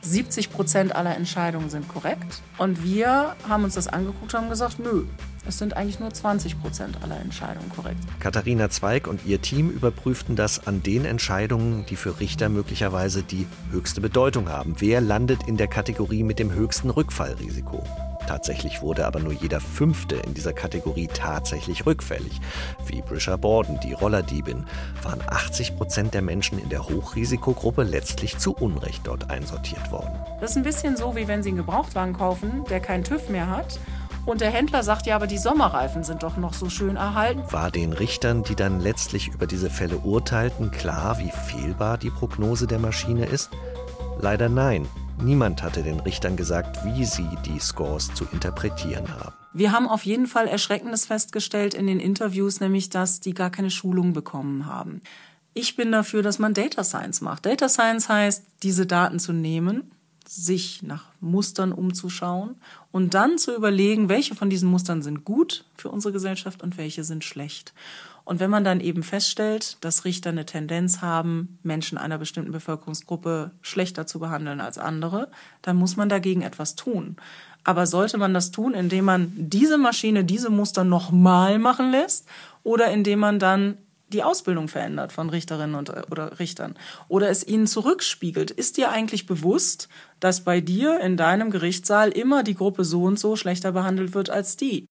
70 0.00 0.50
Prozent 0.50 0.96
aller 0.96 1.14
Entscheidungen 1.14 1.70
sind 1.70 1.86
korrekt. 1.86 2.42
Und 2.58 2.82
wir 2.82 3.36
haben 3.48 3.62
uns 3.62 3.74
das 3.74 3.86
angeguckt 3.86 4.34
und 4.34 4.40
haben 4.40 4.48
gesagt, 4.48 4.80
nö, 4.80 5.04
es 5.46 5.56
sind 5.56 5.76
eigentlich 5.76 6.00
nur 6.00 6.12
20 6.12 6.60
Prozent 6.60 6.98
aller 7.04 7.20
Entscheidungen 7.20 7.70
korrekt. 7.70 8.00
Katharina 8.18 8.68
Zweig 8.68 9.06
und 9.06 9.24
ihr 9.24 9.40
Team 9.40 9.70
überprüften 9.70 10.34
das 10.34 10.66
an 10.66 10.82
den 10.82 11.04
Entscheidungen, 11.04 11.86
die 11.86 11.94
für 11.94 12.18
Richter 12.18 12.48
möglicherweise 12.48 13.22
die 13.22 13.46
höchste 13.70 14.00
Bedeutung 14.00 14.48
haben. 14.48 14.74
Wer 14.80 15.00
landet 15.00 15.46
in 15.46 15.56
der 15.56 15.68
Kategorie 15.68 16.24
mit 16.24 16.40
dem 16.40 16.52
höchsten 16.52 16.90
Rückfallrisiko? 16.90 17.84
Tatsächlich 18.26 18.82
wurde 18.82 19.06
aber 19.06 19.20
nur 19.20 19.32
jeder 19.32 19.60
Fünfte 19.60 20.16
in 20.16 20.34
dieser 20.34 20.52
Kategorie 20.52 21.08
tatsächlich 21.12 21.87
rückfällig. 21.87 22.40
Wie 22.87 23.02
Brisha 23.02 23.37
Borden, 23.37 23.78
die 23.80 23.92
Rollerdiebin, 23.92 24.64
waren 25.02 25.20
80 25.26 25.76
Prozent 25.76 26.14
der 26.14 26.22
Menschen 26.22 26.58
in 26.58 26.68
der 26.68 26.88
Hochrisikogruppe 26.88 27.82
letztlich 27.82 28.38
zu 28.38 28.54
Unrecht 28.54 29.06
dort 29.06 29.30
einsortiert 29.30 29.90
worden. 29.90 30.10
Das 30.40 30.50
ist 30.52 30.56
ein 30.56 30.62
bisschen 30.62 30.96
so, 30.96 31.16
wie 31.16 31.28
wenn 31.28 31.42
Sie 31.42 31.50
einen 31.50 31.58
Gebrauchtwagen 31.58 32.14
kaufen, 32.14 32.64
der 32.70 32.80
keinen 32.80 33.04
TÜV 33.04 33.28
mehr 33.28 33.48
hat 33.48 33.78
Und 34.26 34.40
der 34.40 34.50
Händler 34.50 34.82
sagt, 34.82 35.06
ja, 35.06 35.16
aber 35.16 35.26
die 35.26 35.38
Sommerreifen 35.38 36.02
sind 36.02 36.22
doch 36.22 36.38
noch 36.38 36.54
so 36.54 36.70
schön 36.70 36.96
erhalten. 36.96 37.42
War 37.50 37.70
den 37.70 37.92
Richtern, 37.92 38.42
die 38.42 38.54
dann 38.54 38.80
letztlich 38.80 39.28
über 39.28 39.46
diese 39.46 39.68
Fälle 39.68 39.98
urteilten, 39.98 40.70
klar, 40.70 41.18
wie 41.18 41.30
fehlbar 41.30 41.98
die 41.98 42.10
Prognose 42.10 42.66
der 42.66 42.78
Maschine 42.78 43.26
ist? 43.26 43.50
Leider 44.18 44.48
nein. 44.48 44.87
Niemand 45.22 45.62
hatte 45.62 45.83
den 45.83 46.00
Richtern 46.00 46.37
gesagt, 46.37 46.85
wie 46.85 47.05
sie 47.05 47.29
die 47.46 47.59
Scores 47.59 48.12
zu 48.14 48.24
interpretieren 48.33 49.09
haben. 49.09 49.35
Wir 49.53 49.72
haben 49.72 49.88
auf 49.88 50.05
jeden 50.05 50.27
Fall 50.27 50.48
Erschreckendes 50.48 51.07
festgestellt 51.07 51.74
in 51.74 51.87
den 51.87 52.00
Interviews, 52.00 52.61
nämlich 52.61 52.90
dass 52.90 53.20
die 53.20 53.35
gar 53.35 53.50
keine 53.50 53.70
Schulung 53.70 54.12
bekommen 54.12 54.66
haben. 54.66 55.00
Ich 55.55 55.77
bin 55.77 55.92
dafür, 55.92 56.22
dass 56.22 56.40
man 56.40 56.53
Data 56.53 56.83
Science 56.83 57.20
macht. 57.20 57.46
Data 57.46 57.68
Science 57.68 58.09
heißt, 58.09 58.44
diese 58.64 58.87
Daten 58.87 59.20
zu 59.20 59.33
nehmen, 59.33 59.92
sich 60.27 60.83
nach 60.83 61.05
Mustern 61.20 61.72
umzuschauen 61.72 62.57
und 62.90 63.14
dann 63.14 63.38
zu 63.38 63.55
überlegen, 63.55 64.09
welche 64.09 64.35
von 64.35 64.50
diesen 64.50 64.68
Mustern 64.68 65.03
sind 65.03 65.24
gut 65.24 65.64
für 65.77 65.90
unsere 65.90 66.12
Gesellschaft 66.12 66.62
und 66.62 66.77
welche 66.77 67.05
sind 67.05 67.24
schlecht. 67.24 67.74
Und 68.24 68.40
wenn 68.40 68.50
man 68.50 68.64
dann 68.64 68.80
eben 68.80 69.02
feststellt, 69.02 69.76
dass 69.82 70.04
Richter 70.04 70.30
eine 70.30 70.46
Tendenz 70.46 71.02
haben, 71.02 71.58
Menschen 71.62 71.98
einer 71.98 72.18
bestimmten 72.18 72.52
Bevölkerungsgruppe 72.52 73.50
schlechter 73.60 74.06
zu 74.06 74.18
behandeln 74.18 74.60
als 74.60 74.78
andere, 74.78 75.30
dann 75.60 75.76
muss 75.76 75.96
man 75.96 76.08
dagegen 76.08 76.42
etwas 76.42 76.74
tun. 76.74 77.16
Aber 77.64 77.87
sollte 77.87 78.18
man 78.18 78.34
das 78.34 78.50
tun, 78.50 78.74
indem 78.74 79.04
man 79.04 79.32
diese 79.37 79.78
Maschine, 79.78 80.24
diese 80.24 80.50
Muster 80.50 80.84
nochmal 80.84 81.58
machen 81.58 81.90
lässt 81.90 82.26
oder 82.62 82.90
indem 82.90 83.18
man 83.18 83.38
dann 83.38 83.78
die 84.12 84.22
Ausbildung 84.22 84.68
verändert 84.68 85.12
von 85.12 85.28
Richterinnen 85.28 85.74
und, 85.74 85.90
oder 86.10 86.38
Richtern 86.38 86.76
oder 87.08 87.28
es 87.28 87.46
ihnen 87.46 87.66
zurückspiegelt. 87.66 88.50
Ist 88.50 88.76
dir 88.76 88.90
eigentlich 88.90 89.26
bewusst, 89.26 89.88
dass 90.20 90.44
bei 90.44 90.60
dir 90.60 91.00
in 91.00 91.16
deinem 91.16 91.50
Gerichtssaal 91.50 92.10
immer 92.10 92.42
die 92.42 92.54
Gruppe 92.54 92.84
so 92.84 93.04
und 93.04 93.18
so 93.18 93.37
schlechter 93.37 93.72
behandelt 93.72 94.14
wird 94.14 94.30
als 94.30 94.56
die? 94.56 94.87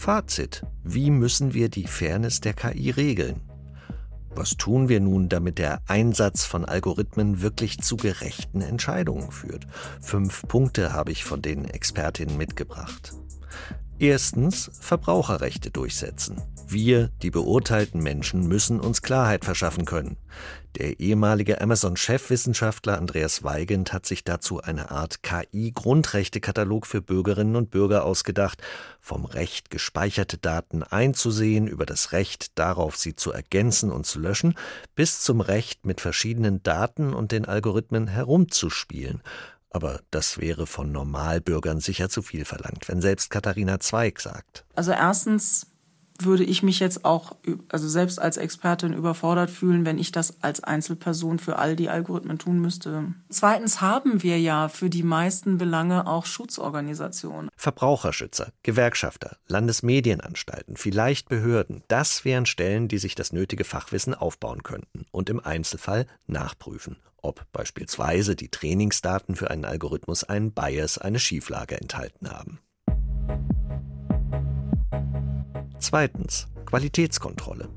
Fazit. 0.00 0.62
Wie 0.82 1.10
müssen 1.10 1.52
wir 1.52 1.68
die 1.68 1.86
Fairness 1.86 2.40
der 2.40 2.54
KI 2.54 2.88
regeln? 2.88 3.42
Was 4.30 4.56
tun 4.56 4.88
wir 4.88 4.98
nun, 4.98 5.28
damit 5.28 5.58
der 5.58 5.82
Einsatz 5.88 6.46
von 6.46 6.64
Algorithmen 6.64 7.42
wirklich 7.42 7.80
zu 7.80 7.98
gerechten 7.98 8.62
Entscheidungen 8.62 9.30
führt? 9.30 9.66
Fünf 10.00 10.40
Punkte 10.48 10.94
habe 10.94 11.12
ich 11.12 11.24
von 11.24 11.42
den 11.42 11.66
Expertinnen 11.66 12.38
mitgebracht. 12.38 13.12
Erstens 14.00 14.70
Verbraucherrechte 14.80 15.70
durchsetzen. 15.70 16.40
Wir, 16.66 17.10
die 17.20 17.30
beurteilten 17.30 18.02
Menschen, 18.02 18.48
müssen 18.48 18.80
uns 18.80 19.02
Klarheit 19.02 19.44
verschaffen 19.44 19.84
können. 19.84 20.16
Der 20.78 21.00
ehemalige 21.00 21.60
Amazon-Chefwissenschaftler 21.60 22.96
Andreas 22.96 23.44
Weigand 23.44 23.92
hat 23.92 24.06
sich 24.06 24.24
dazu 24.24 24.62
eine 24.62 24.90
Art 24.90 25.22
KI-Grundrechtekatalog 25.22 26.86
für 26.86 27.02
Bürgerinnen 27.02 27.56
und 27.56 27.70
Bürger 27.70 28.06
ausgedacht, 28.06 28.62
vom 29.02 29.26
Recht, 29.26 29.68
gespeicherte 29.68 30.38
Daten 30.38 30.82
einzusehen, 30.82 31.66
über 31.66 31.84
das 31.84 32.12
Recht 32.12 32.58
darauf, 32.58 32.96
sie 32.96 33.16
zu 33.16 33.32
ergänzen 33.32 33.92
und 33.92 34.06
zu 34.06 34.18
löschen, 34.18 34.54
bis 34.94 35.20
zum 35.20 35.42
Recht, 35.42 35.84
mit 35.84 36.00
verschiedenen 36.00 36.62
Daten 36.62 37.12
und 37.12 37.32
den 37.32 37.44
Algorithmen 37.44 38.06
herumzuspielen 38.06 39.22
aber 39.70 40.00
das 40.10 40.38
wäre 40.38 40.66
von 40.66 40.92
Normalbürgern 40.92 41.80
sicher 41.80 42.08
zu 42.08 42.22
viel 42.22 42.44
verlangt, 42.44 42.88
wenn 42.88 43.00
selbst 43.00 43.30
Katharina 43.30 43.80
Zweig 43.80 44.20
sagt. 44.20 44.64
Also 44.74 44.92
erstens 44.92 45.69
würde 46.24 46.44
ich 46.44 46.62
mich 46.62 46.80
jetzt 46.80 47.04
auch, 47.04 47.36
also 47.68 47.88
selbst 47.88 48.18
als 48.18 48.36
Expertin 48.36 48.92
überfordert 48.92 49.50
fühlen, 49.50 49.84
wenn 49.84 49.98
ich 49.98 50.12
das 50.12 50.42
als 50.42 50.62
Einzelperson 50.62 51.38
für 51.38 51.58
all 51.58 51.76
die 51.76 51.88
Algorithmen 51.88 52.38
tun 52.38 52.60
müsste. 52.60 53.14
Zweitens 53.28 53.80
haben 53.80 54.22
wir 54.22 54.38
ja 54.38 54.68
für 54.68 54.90
die 54.90 55.02
meisten 55.02 55.58
Belange 55.58 56.06
auch 56.06 56.26
Schutzorganisationen. 56.26 57.50
Verbraucherschützer, 57.56 58.52
Gewerkschafter, 58.62 59.36
Landesmedienanstalten, 59.48 60.76
vielleicht 60.76 61.28
Behörden, 61.28 61.82
das 61.88 62.24
wären 62.24 62.46
Stellen, 62.46 62.88
die 62.88 62.98
sich 62.98 63.14
das 63.14 63.32
nötige 63.32 63.64
Fachwissen 63.64 64.14
aufbauen 64.14 64.62
könnten 64.62 65.06
und 65.10 65.30
im 65.30 65.40
Einzelfall 65.40 66.06
nachprüfen 66.26 66.96
ob 67.22 67.44
beispielsweise 67.52 68.34
die 68.36 68.48
Trainingsdaten 68.48 69.36
für 69.36 69.50
einen 69.50 69.64
Algorithmus 69.64 70.24
einen 70.24 70.52
Bias, 70.52 70.98
eine 70.98 71.18
Schieflage 71.18 71.78
enthalten 71.78 72.30
haben. 72.30 72.60
Zweitens 75.80 76.46
Qualitätskontrolle. 76.66 77.68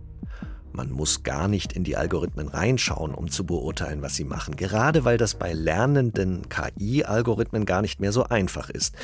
Man 0.73 0.91
muss 0.91 1.23
gar 1.23 1.47
nicht 1.47 1.73
in 1.73 1.83
die 1.83 1.95
Algorithmen 1.95 2.47
reinschauen, 2.47 3.13
um 3.13 3.29
zu 3.29 3.45
beurteilen, 3.45 4.01
was 4.01 4.15
sie 4.15 4.23
machen, 4.23 4.55
gerade 4.55 5.05
weil 5.05 5.17
das 5.17 5.35
bei 5.35 5.53
lernenden 5.53 6.49
KI-Algorithmen 6.49 7.65
gar 7.65 7.81
nicht 7.81 7.99
mehr 7.99 8.11
so 8.11 8.23
einfach 8.25 8.69
ist 8.69 8.95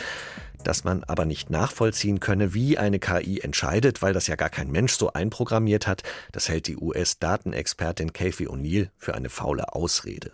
dass 0.64 0.84
man 0.84 1.04
aber 1.06 1.26
nicht 1.26 1.50
nachvollziehen 1.50 2.20
könne, 2.20 2.54
wie 2.54 2.78
eine 2.78 3.00
KI 3.00 3.40
entscheidet, 3.40 4.02
weil 4.02 4.14
das 4.14 4.28
ja 4.28 4.36
gar 4.36 4.50
kein 4.50 4.72
Mensch 4.72 4.94
so 4.94 5.14
einprogrammiert 5.14 5.88
hat, 5.88 6.04
das 6.32 6.50
hält 6.50 6.68
die 6.68 6.78
US-Datenexpertin 6.78 8.14
Kathy 8.14 8.48
O'Neill 8.48 8.90
für 8.98 9.16
eine 9.16 9.30
faule 9.30 9.74
Ausrede. 9.74 10.32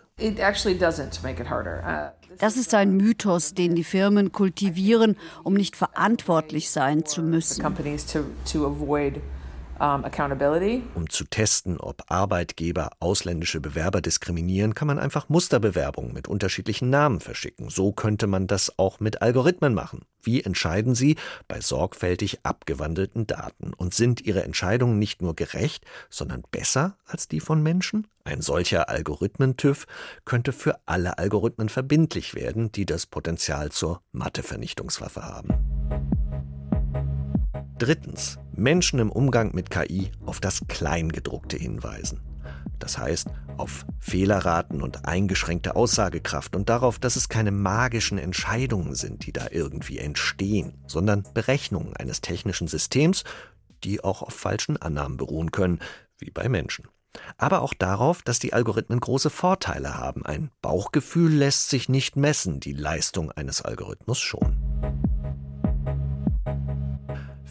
Uh, 1.84 2.25
das 2.38 2.56
ist 2.56 2.74
ein 2.74 2.96
Mythos, 2.96 3.54
den 3.54 3.74
die 3.74 3.84
Firmen 3.84 4.32
kultivieren, 4.32 5.16
um 5.44 5.54
nicht 5.54 5.76
verantwortlich 5.76 6.70
sein 6.70 7.04
zu 7.04 7.22
müssen. 7.22 7.62
Um 10.94 11.10
zu 11.10 11.24
testen, 11.24 11.78
ob 11.78 12.10
Arbeitgeber 12.10 12.90
ausländische 13.00 13.60
Bewerber 13.60 14.00
diskriminieren, 14.00 14.74
kann 14.74 14.88
man 14.88 14.98
einfach 14.98 15.28
Musterbewerbungen 15.28 16.12
mit 16.12 16.28
unterschiedlichen 16.28 16.90
Namen 16.90 17.20
verschicken. 17.20 17.68
So 17.68 17.92
könnte 17.92 18.26
man 18.26 18.46
das 18.46 18.78
auch 18.78 19.00
mit 19.00 19.22
Algorithmen 19.22 19.74
machen. 19.74 20.06
Wie 20.22 20.42
entscheiden 20.42 20.94
sie 20.94 21.16
bei 21.46 21.60
sorgfältig 21.60 22.40
abgewandelten 22.42 23.26
Daten? 23.26 23.72
Und 23.74 23.94
sind 23.94 24.20
ihre 24.22 24.42
Entscheidungen 24.42 24.98
nicht 24.98 25.22
nur 25.22 25.36
gerecht, 25.36 25.84
sondern 26.10 26.42
besser 26.50 26.96
als 27.06 27.28
die 27.28 27.40
von 27.40 27.62
Menschen? 27.62 28.06
Ein 28.24 28.40
solcher 28.40 28.88
Algorithmen-TÜV 28.88 29.86
könnte 30.24 30.52
für 30.52 30.80
alle 30.86 31.18
Algorithmen 31.18 31.68
verbindlich 31.68 32.34
werden, 32.34 32.72
die 32.72 32.86
das 32.86 33.06
Potenzial 33.06 33.70
zur 33.70 34.02
Mathevernichtungswaffe 34.12 35.22
haben. 35.22 35.54
Drittens. 37.78 38.38
Menschen 38.52 38.98
im 39.00 39.12
Umgang 39.12 39.54
mit 39.54 39.70
KI 39.70 40.10
auf 40.24 40.40
das 40.40 40.62
Kleingedruckte 40.66 41.58
hinweisen. 41.58 42.22
Das 42.78 42.96
heißt, 42.96 43.28
auf 43.58 43.84
Fehlerraten 44.00 44.80
und 44.80 45.06
eingeschränkte 45.06 45.76
Aussagekraft 45.76 46.56
und 46.56 46.70
darauf, 46.70 46.98
dass 46.98 47.16
es 47.16 47.28
keine 47.28 47.50
magischen 47.50 48.16
Entscheidungen 48.16 48.94
sind, 48.94 49.26
die 49.26 49.32
da 49.32 49.48
irgendwie 49.50 49.98
entstehen, 49.98 50.72
sondern 50.86 51.24
Berechnungen 51.34 51.94
eines 51.94 52.22
technischen 52.22 52.66
Systems, 52.66 53.24
die 53.84 54.02
auch 54.02 54.22
auf 54.22 54.32
falschen 54.32 54.80
Annahmen 54.80 55.18
beruhen 55.18 55.50
können, 55.50 55.80
wie 56.16 56.30
bei 56.30 56.48
Menschen. 56.48 56.88
Aber 57.36 57.60
auch 57.60 57.74
darauf, 57.74 58.22
dass 58.22 58.38
die 58.38 58.54
Algorithmen 58.54 59.00
große 59.00 59.28
Vorteile 59.28 59.98
haben. 59.98 60.24
Ein 60.24 60.50
Bauchgefühl 60.62 61.32
lässt 61.32 61.68
sich 61.68 61.90
nicht 61.90 62.16
messen, 62.16 62.60
die 62.60 62.72
Leistung 62.72 63.30
eines 63.32 63.60
Algorithmus 63.60 64.18
schon. 64.18 64.56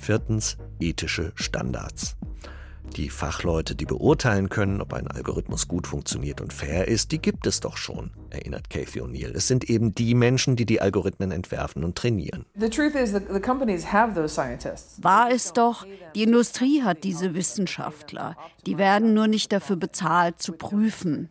Viertens 0.05 0.57
ethische 0.79 1.31
Standards. 1.33 2.15
Die 2.95 3.09
Fachleute, 3.09 3.73
die 3.73 3.85
beurteilen 3.85 4.49
können, 4.49 4.79
ob 4.79 4.93
ein 4.93 5.07
Algorithmus 5.07 5.67
gut 5.67 5.87
funktioniert 5.87 6.41
und 6.41 6.53
fair 6.53 6.87
ist, 6.87 7.11
die 7.11 7.17
gibt 7.17 7.47
es 7.47 7.59
doch 7.59 7.75
schon, 7.75 8.11
erinnert 8.29 8.69
Kathy 8.69 9.01
O'Neill. 9.01 9.33
Es 9.35 9.47
sind 9.47 9.67
eben 9.67 9.95
die 9.95 10.13
Menschen, 10.13 10.55
die 10.55 10.67
die 10.67 10.79
Algorithmen 10.79 11.31
entwerfen 11.31 11.83
und 11.83 11.95
trainieren. 11.97 12.45
Wahr 15.01 15.31
ist 15.31 15.57
doch, 15.57 15.87
die 16.13 16.21
Industrie 16.21 16.83
hat 16.83 17.03
diese 17.03 17.33
Wissenschaftler. 17.33 18.37
Die 18.67 18.77
werden 18.77 19.15
nur 19.15 19.25
nicht 19.25 19.51
dafür 19.51 19.75
bezahlt, 19.75 20.39
zu 20.39 20.53
prüfen. 20.53 21.29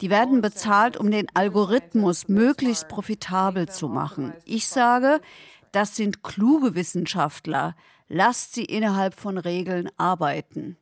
Die 0.00 0.08
werden 0.08 0.40
bezahlt, 0.40 0.96
um 0.96 1.10
den 1.10 1.26
Algorithmus 1.34 2.26
möglichst 2.28 2.88
profitabel 2.88 3.68
zu 3.68 3.88
machen. 3.88 4.32
Ich 4.46 4.66
sage, 4.66 5.20
das 5.74 5.96
sind 5.96 6.22
kluge 6.22 6.74
Wissenschaftler. 6.74 7.74
Lasst 8.08 8.54
sie 8.54 8.64
innerhalb 8.64 9.14
von 9.14 9.38
Regeln 9.38 9.90
arbeiten. 9.96 10.76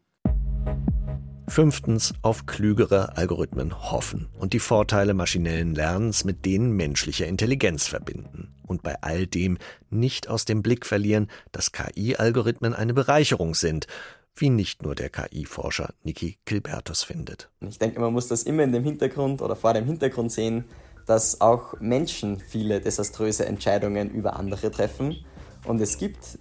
Fünftens 1.48 2.14
auf 2.22 2.46
klügere 2.46 3.16
Algorithmen 3.16 3.90
hoffen 3.90 4.28
und 4.38 4.52
die 4.52 4.58
Vorteile 4.58 5.12
maschinellen 5.14 5.74
Lernens 5.74 6.24
mit 6.24 6.44
denen 6.44 6.72
menschlicher 6.72 7.26
Intelligenz 7.26 7.86
verbinden. 7.86 8.54
Und 8.66 8.82
bei 8.82 8.96
all 9.02 9.26
dem 9.26 9.58
nicht 9.90 10.28
aus 10.28 10.44
dem 10.44 10.62
Blick 10.62 10.86
verlieren, 10.86 11.28
dass 11.52 11.72
KI-Algorithmen 11.72 12.74
eine 12.74 12.94
Bereicherung 12.94 13.54
sind, 13.54 13.86
wie 14.34 14.50
nicht 14.50 14.82
nur 14.82 14.94
der 14.94 15.10
KI-Forscher 15.10 15.92
Niki 16.04 16.38
Kilbertus 16.46 17.02
findet. 17.02 17.50
Ich 17.60 17.78
denke, 17.78 18.00
man 18.00 18.12
muss 18.12 18.28
das 18.28 18.44
immer 18.44 18.62
in 18.62 18.72
dem 18.72 18.84
Hintergrund 18.84 19.42
oder 19.42 19.56
vor 19.56 19.74
dem 19.74 19.84
Hintergrund 19.84 20.32
sehen, 20.32 20.64
dass 21.06 21.40
auch 21.40 21.74
Menschen 21.80 22.40
viele 22.40 22.80
desaströse 22.80 23.46
Entscheidungen 23.46 24.10
über 24.10 24.36
andere 24.36 24.70
treffen. 24.70 25.24
Und 25.66 25.80
es 25.80 25.98
gibt 25.98 26.38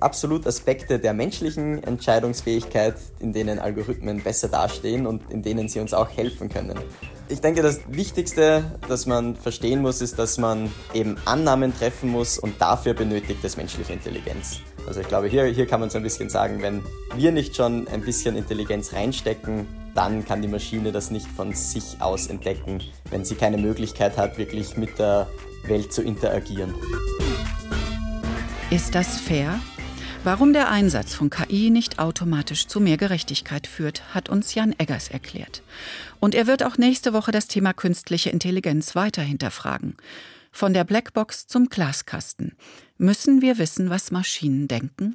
absolut 0.00 0.46
Aspekte 0.46 0.98
der 0.98 1.12
menschlichen 1.12 1.82
Entscheidungsfähigkeit, 1.82 2.94
in 3.20 3.32
denen 3.32 3.58
Algorithmen 3.58 4.22
besser 4.22 4.48
dastehen 4.48 5.06
und 5.06 5.30
in 5.30 5.42
denen 5.42 5.68
sie 5.68 5.80
uns 5.80 5.92
auch 5.92 6.08
helfen 6.10 6.48
können. 6.48 6.78
Ich 7.28 7.40
denke, 7.40 7.60
das 7.60 7.80
Wichtigste, 7.88 8.78
das 8.88 9.04
man 9.04 9.36
verstehen 9.36 9.82
muss, 9.82 10.00
ist, 10.00 10.18
dass 10.18 10.38
man 10.38 10.72
eben 10.94 11.16
Annahmen 11.26 11.76
treffen 11.76 12.10
muss 12.10 12.38
und 12.38 12.60
dafür 12.60 12.94
benötigt 12.94 13.44
es 13.44 13.56
menschliche 13.56 13.92
Intelligenz. 13.92 14.60
Also 14.88 15.02
ich 15.02 15.08
glaube, 15.08 15.28
hier, 15.28 15.44
hier 15.44 15.66
kann 15.66 15.80
man 15.80 15.90
so 15.90 15.98
ein 15.98 16.02
bisschen 16.02 16.30
sagen, 16.30 16.62
wenn 16.62 16.82
wir 17.14 17.30
nicht 17.30 17.54
schon 17.54 17.86
ein 17.88 18.00
bisschen 18.00 18.36
Intelligenz 18.36 18.94
reinstecken, 18.94 19.66
dann 19.94 20.24
kann 20.24 20.40
die 20.40 20.48
Maschine 20.48 20.92
das 20.92 21.10
nicht 21.10 21.26
von 21.26 21.52
sich 21.52 22.00
aus 22.00 22.28
entdecken, 22.28 22.82
wenn 23.10 23.22
sie 23.22 23.34
keine 23.34 23.58
Möglichkeit 23.58 24.16
hat, 24.16 24.38
wirklich 24.38 24.78
mit 24.78 24.98
der 24.98 25.28
Welt 25.66 25.92
zu 25.92 26.00
interagieren. 26.00 26.72
Ist 28.70 28.94
das 28.94 29.20
fair? 29.20 29.60
Warum 30.24 30.54
der 30.54 30.70
Einsatz 30.70 31.12
von 31.12 31.28
KI 31.28 31.68
nicht 31.68 31.98
automatisch 31.98 32.66
zu 32.66 32.80
mehr 32.80 32.96
Gerechtigkeit 32.96 33.66
führt, 33.66 34.14
hat 34.14 34.30
uns 34.30 34.54
Jan 34.54 34.74
Eggers 34.78 35.08
erklärt. 35.08 35.60
Und 36.18 36.34
er 36.34 36.46
wird 36.46 36.62
auch 36.62 36.78
nächste 36.78 37.12
Woche 37.12 37.30
das 37.30 37.46
Thema 37.46 37.74
künstliche 37.74 38.30
Intelligenz 38.30 38.96
weiter 38.96 39.20
hinterfragen. 39.20 39.98
Von 40.58 40.74
der 40.74 40.82
Blackbox 40.82 41.46
zum 41.46 41.68
Glaskasten. 41.68 42.56
Müssen 42.96 43.42
wir 43.42 43.58
wissen, 43.58 43.90
was 43.90 44.10
Maschinen 44.10 44.66
denken? 44.66 45.14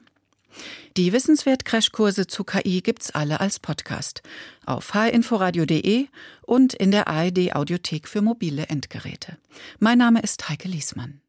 Die 0.95 1.11
Wissenswert-Crashkurse 1.11 2.27
zu 2.27 2.45
KI 2.45 2.79
gibt's 2.79 3.11
alle 3.11 3.41
als 3.41 3.59
Podcast 3.59 4.21
auf 4.65 4.93
hinforadio.de 4.93 6.07
und 6.43 6.73
in 6.75 6.91
der 6.91 7.09
ARD 7.09 7.57
Audiothek 7.57 8.07
für 8.07 8.21
mobile 8.21 8.67
Endgeräte. 8.67 9.37
Mein 9.79 9.97
Name 9.97 10.21
ist 10.21 10.47
Heike 10.47 10.69
Liesmann. 10.69 11.19